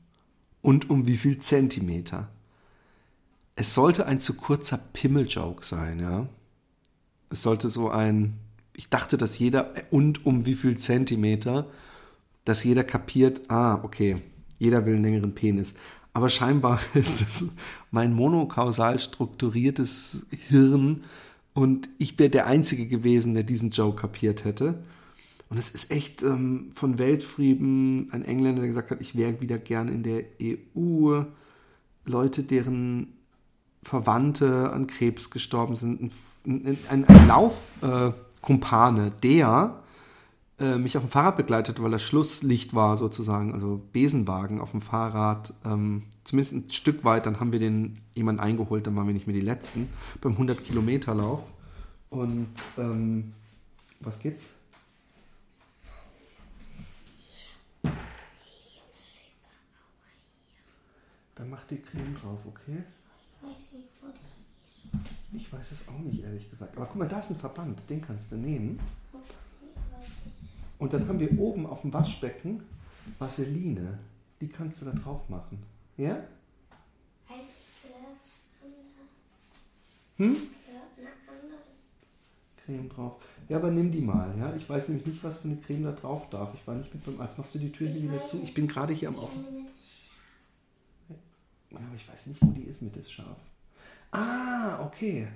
Und 0.61 0.89
um 0.89 1.07
wie 1.07 1.17
viel 1.17 1.39
Zentimeter? 1.39 2.29
Es 3.55 3.73
sollte 3.73 4.05
ein 4.05 4.19
zu 4.19 4.35
kurzer 4.35 4.77
Pimmel-Joke 4.77 5.65
sein, 5.65 5.99
ja. 5.99 6.27
Es 7.29 7.43
sollte 7.43 7.69
so 7.69 7.89
ein 7.89 8.39
ich 8.79 8.87
dachte, 8.87 9.17
dass 9.17 9.37
jeder, 9.37 9.73
und 9.91 10.25
um 10.25 10.45
wie 10.45 10.55
viel 10.55 10.77
Zentimeter, 10.77 11.65
dass 12.45 12.63
jeder 12.63 12.85
kapiert, 12.85 13.41
ah, 13.49 13.81
okay, 13.83 14.21
jeder 14.57 14.85
will 14.85 14.93
einen 14.93 15.03
längeren 15.03 15.35
Penis. 15.35 15.73
Aber 16.13 16.29
scheinbar 16.29 16.79
ist 16.93 17.19
es 17.19 17.55
mein 17.91 18.13
monokausal 18.13 18.97
strukturiertes 18.97 20.27
Hirn 20.47 21.03
und 21.53 21.89
ich 21.97 22.17
wäre 22.17 22.29
der 22.29 22.47
Einzige 22.47 22.87
gewesen, 22.87 23.33
der 23.33 23.43
diesen 23.43 23.71
Joke 23.71 23.99
kapiert 23.99 24.45
hätte. 24.45 24.81
Und 25.49 25.57
es 25.57 25.71
ist 25.71 25.91
echt 25.91 26.21
ähm, 26.21 26.69
von 26.73 26.99
Weltfrieden 26.99 28.09
ein 28.11 28.23
Engländer, 28.23 28.61
der 28.61 28.67
gesagt 28.67 28.91
hat, 28.91 29.01
ich 29.01 29.15
wäre 29.15 29.41
wieder 29.41 29.57
gern 29.57 29.87
in 29.87 30.03
der 30.03 30.23
EU. 30.41 31.23
Leute, 32.05 32.43
deren 32.43 33.13
Verwandte 33.81 34.71
an 34.71 34.87
Krebs 34.87 35.31
gestorben 35.31 35.75
sind. 35.75 36.11
Ein, 36.45 36.77
ein, 36.89 37.05
ein 37.05 37.27
Laufkumpane, 37.27 39.07
äh, 39.07 39.11
der 39.23 39.83
äh, 40.59 40.77
mich 40.77 40.97
auf 40.97 41.03
dem 41.03 41.09
Fahrrad 41.09 41.37
begleitet, 41.37 41.81
weil 41.81 41.91
das 41.91 42.03
Schlusslicht 42.03 42.73
war 42.73 42.97
sozusagen, 42.97 43.53
also 43.53 43.81
Besenwagen 43.93 44.59
auf 44.59 44.71
dem 44.71 44.81
Fahrrad, 44.81 45.53
ähm, 45.65 46.03
zumindest 46.25 46.53
ein 46.53 46.69
Stück 46.69 47.03
weit, 47.03 47.25
dann 47.25 47.39
haben 47.39 47.51
wir 47.51 47.59
den 47.59 47.99
jemand 48.13 48.39
eingeholt, 48.39 48.85
dann 48.85 48.95
waren 48.95 49.07
wir 49.07 49.13
nicht 49.13 49.27
mehr 49.27 49.35
die 49.35 49.41
Letzten, 49.41 49.87
beim 50.21 50.33
100-Kilometer-Lauf. 50.33 51.39
Und 52.09 52.47
ähm, 52.77 53.33
was 54.01 54.19
gibt's? 54.19 54.58
Dann 61.39 61.49
mach 61.49 61.63
die 61.67 61.77
Creme 61.77 62.13
drauf, 62.15 62.39
okay? 62.45 62.83
Ich 65.31 65.53
weiß 65.53 65.71
es 65.71 65.87
auch 65.87 65.99
nicht, 65.99 66.21
ehrlich 66.21 66.49
gesagt. 66.49 66.75
Aber 66.75 66.85
guck 66.85 66.97
mal, 66.97 67.07
da 67.07 67.19
ist 67.19 67.29
ein 67.29 67.37
Verband, 67.37 67.79
den 67.89 68.01
kannst 68.01 68.33
du 68.33 68.35
nehmen. 68.35 68.77
Und 70.79 70.91
dann 70.91 71.07
haben 71.07 71.17
wir 71.17 71.39
oben 71.39 71.65
auf 71.65 71.81
dem 71.81 71.93
Waschbecken 71.93 72.63
Vaseline. 73.19 73.99
Die 74.41 74.49
kannst 74.49 74.81
du 74.81 74.87
da 74.87 74.91
drauf 74.91 75.29
machen. 75.29 75.63
Ja? 75.95 76.21
Hm? 80.17 80.35
Creme 82.65 82.89
drauf. 82.89 83.23
Ja, 83.47 83.57
aber 83.57 83.71
nimm 83.71 83.93
die 83.93 84.01
mal, 84.01 84.37
ja. 84.37 84.53
Ich 84.55 84.69
weiß 84.69 84.89
nämlich 84.89 85.07
nicht, 85.07 85.23
was 85.23 85.37
für 85.37 85.47
eine 85.47 85.55
Creme 85.55 85.85
da 85.85 85.91
drauf 85.93 86.29
darf. 86.29 86.53
Ich 86.53 86.67
war 86.67 86.75
nicht 86.75 86.93
mit 86.93 87.05
beim 87.05 87.21
Arzt. 87.21 87.37
Machst 87.37 87.55
du 87.55 87.59
die 87.59 87.71
Tür 87.71 87.87
hier 87.87 88.03
wieder 88.03 88.25
zu? 88.25 88.41
Ich 88.43 88.53
bin 88.53 88.67
gerade 88.67 88.93
hier 88.93 89.07
am 89.07 89.17
Offen. 89.19 89.45
Aber 91.71 91.95
ich 91.95 92.07
weiß 92.09 92.27
nicht, 92.27 92.41
wo 92.41 92.51
die 92.51 92.63
ist 92.63 92.81
mit 92.81 92.95
das 92.95 93.11
Schaf. 93.11 93.37
Ah, 94.11 94.83
okay. 94.83 95.27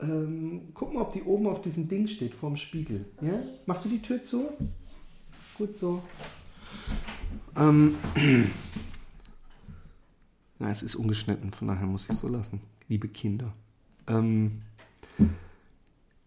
Ähm, 0.00 0.68
guck 0.74 0.92
mal, 0.94 1.02
ob 1.02 1.12
die 1.12 1.22
oben 1.22 1.46
auf 1.46 1.62
diesem 1.62 1.88
Ding 1.88 2.06
steht, 2.06 2.34
vorm 2.34 2.56
Spiegel. 2.56 3.06
Okay. 3.16 3.28
Ja? 3.28 3.42
Machst 3.66 3.84
du 3.84 3.88
die 3.88 4.02
Tür 4.02 4.22
zu? 4.22 4.50
Gut 5.56 5.76
so. 5.76 6.02
Ähm. 7.56 7.96
Na, 10.58 10.70
es 10.70 10.82
ist 10.82 10.94
ungeschnitten, 10.94 11.52
von 11.52 11.68
daher 11.68 11.86
muss 11.86 12.04
ich 12.04 12.10
es 12.10 12.20
so 12.20 12.28
lassen. 12.28 12.60
Liebe 12.88 13.08
Kinder. 13.08 13.54
Ähm. 14.06 14.62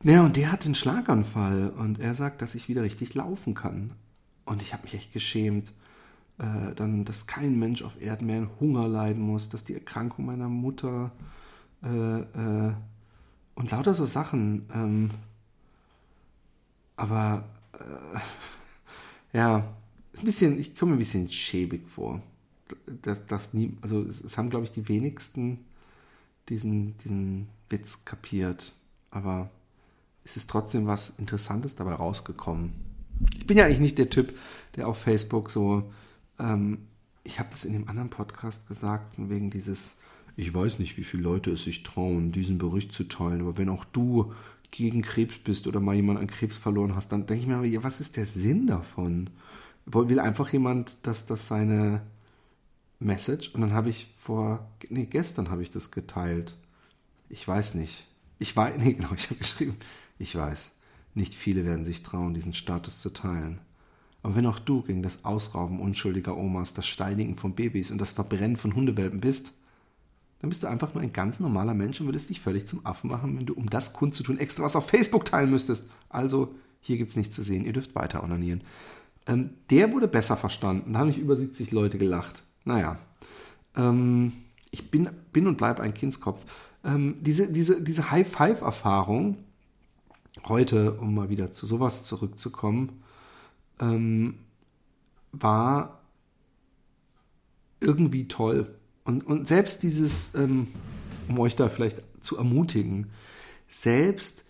Ja, 0.03 0.23
und 0.23 0.35
der 0.35 0.51
hat 0.51 0.65
einen 0.65 0.75
Schlaganfall 0.75 1.69
und 1.69 1.99
er 1.99 2.15
sagt, 2.15 2.41
dass 2.41 2.55
ich 2.55 2.67
wieder 2.67 2.81
richtig 2.81 3.13
laufen 3.13 3.53
kann. 3.53 3.93
Und 4.45 4.61
ich 4.61 4.73
habe 4.73 4.83
mich 4.83 4.95
echt 4.95 5.13
geschämt 5.13 5.73
äh, 6.39 6.73
dann, 6.75 7.05
dass 7.05 7.27
kein 7.27 7.59
Mensch 7.59 7.83
auf 7.83 8.01
Erden 8.01 8.27
mehr 8.27 8.39
in 8.39 8.49
Hunger 8.59 8.87
leiden 8.87 9.21
muss, 9.21 9.49
dass 9.49 9.63
die 9.63 9.73
Erkrankung 9.73 10.25
meiner 10.25 10.49
Mutter 10.49 11.11
äh, 11.83 12.19
äh, 12.19 12.73
und 13.55 13.71
lauter 13.71 13.93
so 13.93 14.05
Sachen. 14.05 14.67
Ähm, 14.73 15.11
aber 16.95 17.45
äh, 17.73 19.37
ja, 19.37 19.73
ein 20.17 20.25
bisschen, 20.25 20.59
ich 20.59 20.75
komme 20.75 20.91
mir 20.91 20.97
ein 20.97 20.99
bisschen 20.99 21.29
schäbig 21.29 21.87
vor. 21.89 22.21
Das, 23.01 23.25
das 23.27 23.53
nie, 23.53 23.77
also 23.81 24.01
es, 24.01 24.23
es 24.23 24.37
haben, 24.37 24.49
glaube 24.49 24.65
ich, 24.65 24.71
die 24.71 24.87
wenigsten 24.87 25.59
diesen, 26.49 26.97
diesen 26.97 27.47
Witz 27.69 28.05
kapiert. 28.05 28.73
Aber 29.11 29.49
es 30.23 30.37
ist 30.37 30.49
trotzdem 30.49 30.87
was 30.87 31.11
Interessantes 31.17 31.75
dabei 31.75 31.93
rausgekommen. 31.93 32.73
Ich 33.37 33.45
bin 33.45 33.57
ja 33.57 33.65
eigentlich 33.65 33.79
nicht 33.79 33.97
der 33.97 34.09
Typ, 34.09 34.37
der 34.75 34.87
auf 34.87 34.97
Facebook 34.97 35.49
so 35.49 35.91
ähm, 36.43 36.87
ich 37.23 37.39
habe 37.39 37.49
das 37.49 37.65
in 37.65 37.73
dem 37.73 37.87
anderen 37.87 38.09
Podcast 38.09 38.67
gesagt, 38.67 39.15
wegen 39.17 39.49
dieses, 39.49 39.95
ich 40.35 40.53
weiß 40.53 40.79
nicht, 40.79 40.97
wie 40.97 41.03
viele 41.03 41.23
Leute 41.23 41.51
es 41.51 41.63
sich 41.63 41.83
trauen, 41.83 42.31
diesen 42.31 42.57
Bericht 42.57 42.91
zu 42.91 43.05
teilen, 43.05 43.41
aber 43.41 43.57
wenn 43.57 43.69
auch 43.69 43.85
du 43.85 44.33
gegen 44.71 45.01
Krebs 45.01 45.37
bist 45.39 45.67
oder 45.67 45.79
mal 45.79 45.95
jemand 45.95 46.19
an 46.19 46.27
Krebs 46.27 46.57
verloren 46.57 46.95
hast, 46.95 47.11
dann 47.11 47.25
denke 47.25 47.43
ich 47.43 47.47
mir, 47.47 47.83
was 47.83 48.01
ist 48.01 48.17
der 48.17 48.25
Sinn 48.25 48.67
davon? 48.67 49.29
Will 49.85 50.19
einfach 50.19 50.51
jemand, 50.51 50.97
dass 51.03 51.25
das 51.25 51.47
seine 51.47 52.01
Message 52.99 53.53
und 53.53 53.61
dann 53.61 53.73
habe 53.73 53.89
ich 53.89 54.07
vor, 54.17 54.67
nee, 54.89 55.05
gestern 55.05 55.49
habe 55.49 55.61
ich 55.61 55.69
das 55.69 55.91
geteilt. 55.91 56.55
Ich 57.29 57.47
weiß 57.47 57.75
nicht. 57.75 58.05
Ich 58.39 58.55
weiß, 58.55 58.77
nee, 58.79 58.93
genau, 58.93 59.13
ich 59.15 59.25
habe 59.25 59.35
geschrieben, 59.35 59.77
ich 60.19 60.35
weiß, 60.35 60.71
nicht 61.13 61.35
viele 61.35 61.65
werden 61.65 61.85
sich 61.85 62.01
trauen, 62.03 62.33
diesen 62.33 62.53
Status 62.53 63.01
zu 63.01 63.11
teilen. 63.11 63.61
Aber 64.23 64.35
wenn 64.35 64.45
auch 64.45 64.59
du 64.59 64.81
gegen 64.81 65.03
das 65.03 65.25
Ausrauben 65.25 65.79
unschuldiger 65.79 66.37
Omas, 66.37 66.73
das 66.73 66.87
Steinigen 66.87 67.35
von 67.35 67.53
Babys 67.53 67.91
und 67.91 67.99
das 67.99 68.13
Verbrennen 68.13 68.57
von 68.57 68.73
Hundewelpen 68.73 69.19
bist, 69.19 69.53
dann 70.39 70.49
bist 70.49 70.63
du 70.63 70.67
einfach 70.67 70.93
nur 70.93 71.03
ein 71.03 71.13
ganz 71.13 71.39
normaler 71.39 71.73
Mensch 71.73 72.01
und 72.01 72.07
würdest 72.07 72.29
dich 72.29 72.41
völlig 72.41 72.65
zum 72.65 72.85
Affen 72.85 73.09
machen, 73.09 73.37
wenn 73.37 73.45
du, 73.45 73.53
um 73.53 73.69
das 73.69 73.93
kundzutun, 73.93 74.39
extra 74.39 74.63
was 74.63 74.75
auf 74.75 74.89
Facebook 74.89 75.25
teilen 75.25 75.51
müsstest. 75.51 75.85
Also, 76.09 76.55
hier 76.81 76.97
gibt's 76.97 77.15
nichts 77.15 77.35
zu 77.35 77.43
sehen, 77.43 77.65
ihr 77.65 77.73
dürft 77.73 77.95
weiter 77.95 78.23
onanieren. 78.23 78.61
Ähm, 79.25 79.51
der 79.69 79.91
wurde 79.93 80.07
besser 80.07 80.35
verstanden, 80.35 80.93
da 80.93 80.99
haben 80.99 81.07
nicht 81.07 81.19
über 81.19 81.35
70 81.35 81.71
Leute 81.71 81.97
gelacht. 81.97 82.43
Naja, 82.65 82.97
ähm, 83.75 84.33
ich 84.71 84.89
bin, 84.89 85.09
bin 85.31 85.47
und 85.47 85.57
bleibe 85.57 85.81
ein 85.81 85.93
Kindskopf. 85.93 86.43
Ähm, 86.83 87.15
diese 87.21 87.51
diese, 87.51 87.81
diese 87.81 88.11
High-Five-Erfahrung, 88.11 89.37
heute, 90.45 90.93
um 90.93 91.13
mal 91.13 91.29
wieder 91.29 91.51
zu 91.51 91.65
sowas 91.65 92.03
zurückzukommen, 92.03 93.03
ähm, 93.79 94.35
war 95.31 96.01
irgendwie 97.79 98.27
toll. 98.27 98.73
Und, 99.03 99.25
und 99.25 99.47
selbst 99.47 99.83
dieses, 99.83 100.33
ähm, 100.35 100.67
um 101.27 101.39
euch 101.39 101.55
da 101.55 101.69
vielleicht 101.69 102.01
zu 102.21 102.37
ermutigen, 102.37 103.07
selbst 103.67 104.45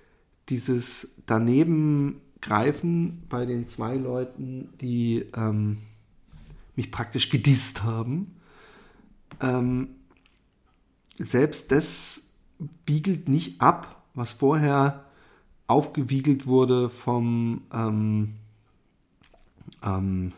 dieses 0.50 1.10
daneben 1.26 2.22
greifen 2.42 3.24
bei 3.30 3.46
den 3.46 3.68
zwei 3.68 3.96
Leuten, 3.96 4.70
die 4.82 5.26
ähm, 5.36 5.78
mich 6.76 6.92
praktisch 6.92 7.30
gedisst 7.30 7.84
haben, 7.84 8.36
ähm, 9.40 9.90
selbst 11.18 11.72
das 11.72 12.34
wiegelt 12.86 13.30
nicht 13.30 13.62
ab, 13.62 14.04
was 14.14 14.34
vorher 14.34 15.06
aufgewiegelt 15.68 16.46
wurde 16.46 16.90
vom 16.90 17.62
ähm, 17.74 18.36
ähm, 19.84 20.34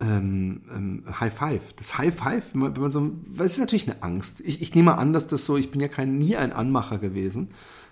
ähm, 0.00 0.62
ähm, 0.74 1.04
High 1.20 1.34
Five. 1.34 1.72
Das 1.74 1.98
High 1.98 2.14
Five, 2.14 2.54
wenn 2.54 2.72
man, 2.72 2.90
so, 2.90 3.10
das 3.34 3.52
ist 3.52 3.58
natürlich 3.58 3.88
eine 3.90 4.02
Angst. 4.02 4.40
Ich, 4.40 4.60
ich 4.60 4.74
nehme 4.74 4.98
an, 4.98 5.12
dass 5.12 5.26
das 5.26 5.46
so, 5.46 5.56
ich 5.56 5.70
bin 5.70 5.80
ja 5.80 5.88
kein, 5.88 6.18
nie 6.18 6.36
ein 6.36 6.52
Anmacher 6.52 6.98
gewesen, 6.98 7.48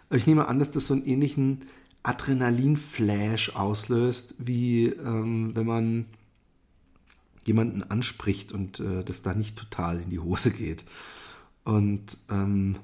aber 0.09 0.19
ich 0.19 0.27
nehme 0.27 0.47
an, 0.49 0.59
dass 0.59 0.71
das 0.71 0.87
so 0.87 0.95
einen 0.95 1.07
ähnlichen 1.07 1.61
Adrenalin-Flash 2.03 3.57
auslöst, 3.57 4.35
wie 4.39 4.89
ähm, 4.89 5.53
wenn 5.55 5.67
man 5.67 6.05
jemanden 7.47 7.83
anspricht 7.83 8.53
und 8.53 8.81
äh, 8.81 9.05
das 9.05 9.23
da 9.23 9.35
nicht 9.35 9.57
total 9.57 10.01
in 10.01 10.11
die 10.11 10.19
Hose 10.19 10.51
geht. 10.51 10.85
Und 11.65 12.19
ähm, 12.31 12.77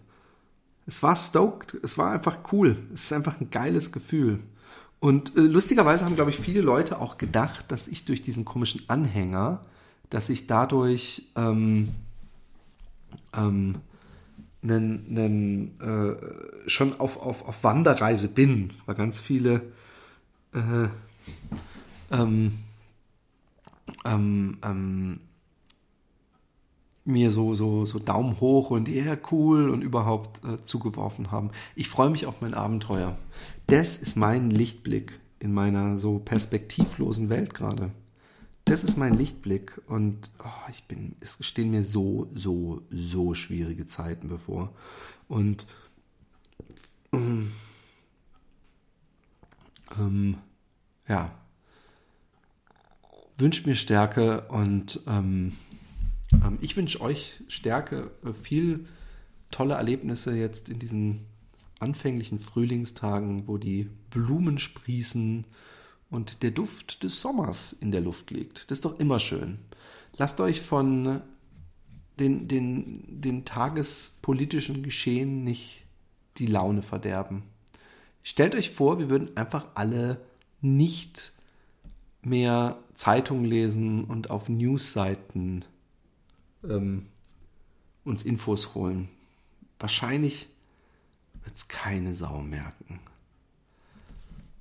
es 0.86 1.02
war 1.02 1.14
stoked, 1.14 1.74
es 1.82 1.98
war 1.98 2.10
einfach 2.10 2.38
cool, 2.52 2.76
es 2.92 3.04
ist 3.04 3.12
einfach 3.12 3.40
ein 3.40 3.50
geiles 3.50 3.92
Gefühl. 3.92 4.40
Und 5.00 5.34
äh, 5.36 5.40
lustigerweise 5.40 6.04
haben, 6.04 6.14
glaube 6.14 6.30
ich, 6.30 6.38
viele 6.38 6.60
Leute 6.60 7.00
auch 7.00 7.18
gedacht, 7.18 7.72
dass 7.72 7.88
ich 7.88 8.04
durch 8.04 8.20
diesen 8.20 8.44
komischen 8.44 8.82
Anhänger, 8.88 9.62
dass 10.10 10.28
ich 10.28 10.46
dadurch 10.46 11.22
ähm, 11.36 11.88
ähm, 13.32 13.76
nen, 14.62 15.04
nen, 15.08 15.80
äh, 15.80 16.68
schon 16.68 17.00
auf, 17.00 17.16
auf, 17.16 17.46
auf 17.48 17.64
Wanderreise 17.64 18.28
bin, 18.28 18.74
weil 18.84 18.94
ganz 18.94 19.20
viele 19.20 19.62
äh, 20.52 20.88
ähm, 22.12 22.58
ähm, 24.04 24.58
ähm, 24.62 25.20
mir 27.04 27.30
so, 27.30 27.54
so, 27.54 27.86
so 27.86 27.98
Daumen 27.98 28.40
hoch 28.40 28.70
und 28.70 28.88
eher 28.88 29.18
cool 29.32 29.70
und 29.70 29.82
überhaupt 29.82 30.44
äh, 30.44 30.62
zugeworfen 30.62 31.30
haben. 31.30 31.50
Ich 31.74 31.88
freue 31.88 32.10
mich 32.10 32.26
auf 32.26 32.40
mein 32.40 32.54
Abenteuer 32.54 33.16
das 33.70 33.96
ist 33.96 34.16
mein 34.16 34.50
Lichtblick 34.50 35.20
in 35.38 35.52
meiner 35.52 35.96
so 35.96 36.18
perspektivlosen 36.18 37.28
Welt 37.28 37.54
gerade. 37.54 37.92
Das 38.64 38.82
ist 38.84 38.96
mein 38.96 39.14
Lichtblick 39.14 39.80
und 39.86 40.30
oh, 40.40 40.70
ich 40.70 40.84
bin, 40.84 41.14
es 41.20 41.38
stehen 41.40 41.70
mir 41.70 41.82
so, 41.82 42.28
so, 42.34 42.82
so 42.90 43.34
schwierige 43.34 43.86
Zeiten 43.86 44.28
bevor. 44.28 44.72
Und 45.28 45.66
ähm, 47.12 47.52
ähm, 49.98 50.36
ja, 51.06 51.30
wünscht 53.38 53.66
mir 53.66 53.76
Stärke 53.76 54.42
und 54.48 55.00
ähm, 55.06 55.56
ähm, 56.44 56.58
ich 56.60 56.76
wünsche 56.76 57.00
euch 57.00 57.42
Stärke, 57.48 58.10
äh, 58.24 58.32
viel 58.32 58.86
tolle 59.50 59.74
Erlebnisse 59.74 60.36
jetzt 60.36 60.68
in 60.68 60.78
diesen 60.78 61.26
anfänglichen 61.78 62.38
Frühlingstagen, 62.38 63.48
wo 63.48 63.56
die 63.56 63.88
Blumen 64.10 64.58
sprießen 64.58 65.46
und 66.10 66.42
der 66.42 66.50
Duft 66.50 67.02
des 67.02 67.20
Sommers 67.20 67.72
in 67.72 67.90
der 67.90 68.00
Luft 68.00 68.30
liegt. 68.30 68.70
Das 68.70 68.78
ist 68.78 68.84
doch 68.84 68.98
immer 68.98 69.18
schön. 69.18 69.58
Lasst 70.16 70.40
euch 70.40 70.60
von 70.60 71.22
den, 72.18 72.48
den, 72.48 73.20
den 73.20 73.44
tagespolitischen 73.44 74.82
Geschehen 74.82 75.42
nicht 75.44 75.84
die 76.36 76.46
Laune 76.46 76.82
verderben. 76.82 77.44
Stellt 78.22 78.54
euch 78.54 78.70
vor, 78.70 78.98
wir 78.98 79.08
würden 79.08 79.36
einfach 79.36 79.68
alle 79.74 80.20
nicht 80.60 81.32
mehr 82.22 82.78
Zeitungen 82.94 83.46
lesen 83.46 84.04
und 84.04 84.28
auf 84.28 84.50
Newsseiten 84.50 85.64
ähm, 86.68 87.06
uns 88.04 88.22
Infos 88.22 88.74
holen. 88.74 89.08
Wahrscheinlich 89.78 90.48
wird 91.44 91.56
es 91.56 91.68
keine 91.68 92.14
Sau 92.14 92.42
merken. 92.42 93.00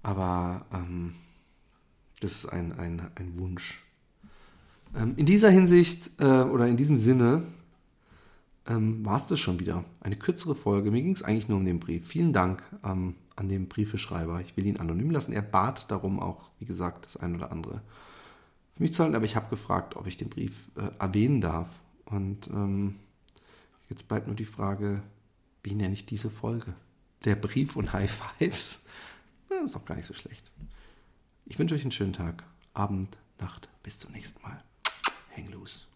Aber 0.01 0.65
ähm, 0.73 1.15
das 2.21 2.33
ist 2.33 2.45
ein, 2.47 2.77
ein, 2.77 3.01
ein 3.15 3.38
Wunsch. 3.38 3.83
Ähm, 4.95 5.13
in 5.17 5.25
dieser 5.25 5.49
Hinsicht 5.49 6.12
äh, 6.19 6.23
oder 6.23 6.67
in 6.67 6.77
diesem 6.77 6.97
Sinne 6.97 7.43
ähm, 8.67 9.05
war 9.05 9.17
es 9.17 9.27
das 9.27 9.39
schon 9.39 9.59
wieder. 9.59 9.83
Eine 9.99 10.15
kürzere 10.15 10.55
Folge. 10.55 10.91
Mir 10.91 11.01
ging 11.01 11.13
es 11.13 11.23
eigentlich 11.23 11.49
nur 11.49 11.57
um 11.57 11.65
den 11.65 11.79
Brief. 11.79 12.07
Vielen 12.07 12.33
Dank 12.33 12.63
ähm, 12.83 13.15
an 13.35 13.49
den 13.49 13.67
Briefeschreiber. 13.67 14.41
Ich 14.41 14.55
will 14.57 14.65
ihn 14.65 14.77
anonym 14.77 15.12
lassen. 15.12 15.33
Er 15.33 15.41
bat 15.41 15.91
darum 15.91 16.19
auch, 16.19 16.49
wie 16.59 16.65
gesagt, 16.65 17.05
das 17.05 17.17
ein 17.17 17.35
oder 17.35 17.51
andere 17.51 17.81
für 18.75 18.83
mich 18.83 18.93
zu 18.93 19.03
halten. 19.03 19.15
Aber 19.15 19.25
ich 19.25 19.35
habe 19.35 19.49
gefragt, 19.49 19.95
ob 19.95 20.07
ich 20.07 20.17
den 20.17 20.29
Brief 20.29 20.53
äh, 20.75 20.89
erwähnen 20.99 21.41
darf. 21.41 21.67
Und 22.09 22.47
ähm, 22.47 22.99
jetzt 23.89 24.07
bleibt 24.07 24.27
nur 24.27 24.35
die 24.35 24.45
Frage, 24.45 25.01
wie 25.63 25.75
nenne 25.75 25.93
ich 25.93 26.05
diese 26.05 26.29
Folge? 26.29 26.73
Der 27.25 27.35
Brief 27.35 27.75
und 27.75 27.93
High 27.93 28.11
Fives? 28.11 28.85
Das 29.49 29.71
ist 29.71 29.75
auch 29.75 29.85
gar 29.85 29.95
nicht 29.95 30.05
so 30.05 30.13
schlecht. 30.13 30.51
Ich 31.45 31.57
wünsche 31.59 31.75
euch 31.75 31.81
einen 31.81 31.91
schönen 31.91 32.13
Tag, 32.13 32.43
Abend, 32.73 33.17
Nacht. 33.39 33.69
Bis 33.83 33.99
zum 33.99 34.11
nächsten 34.11 34.41
Mal. 34.41 34.63
Hang 35.35 35.47
loose. 35.47 35.88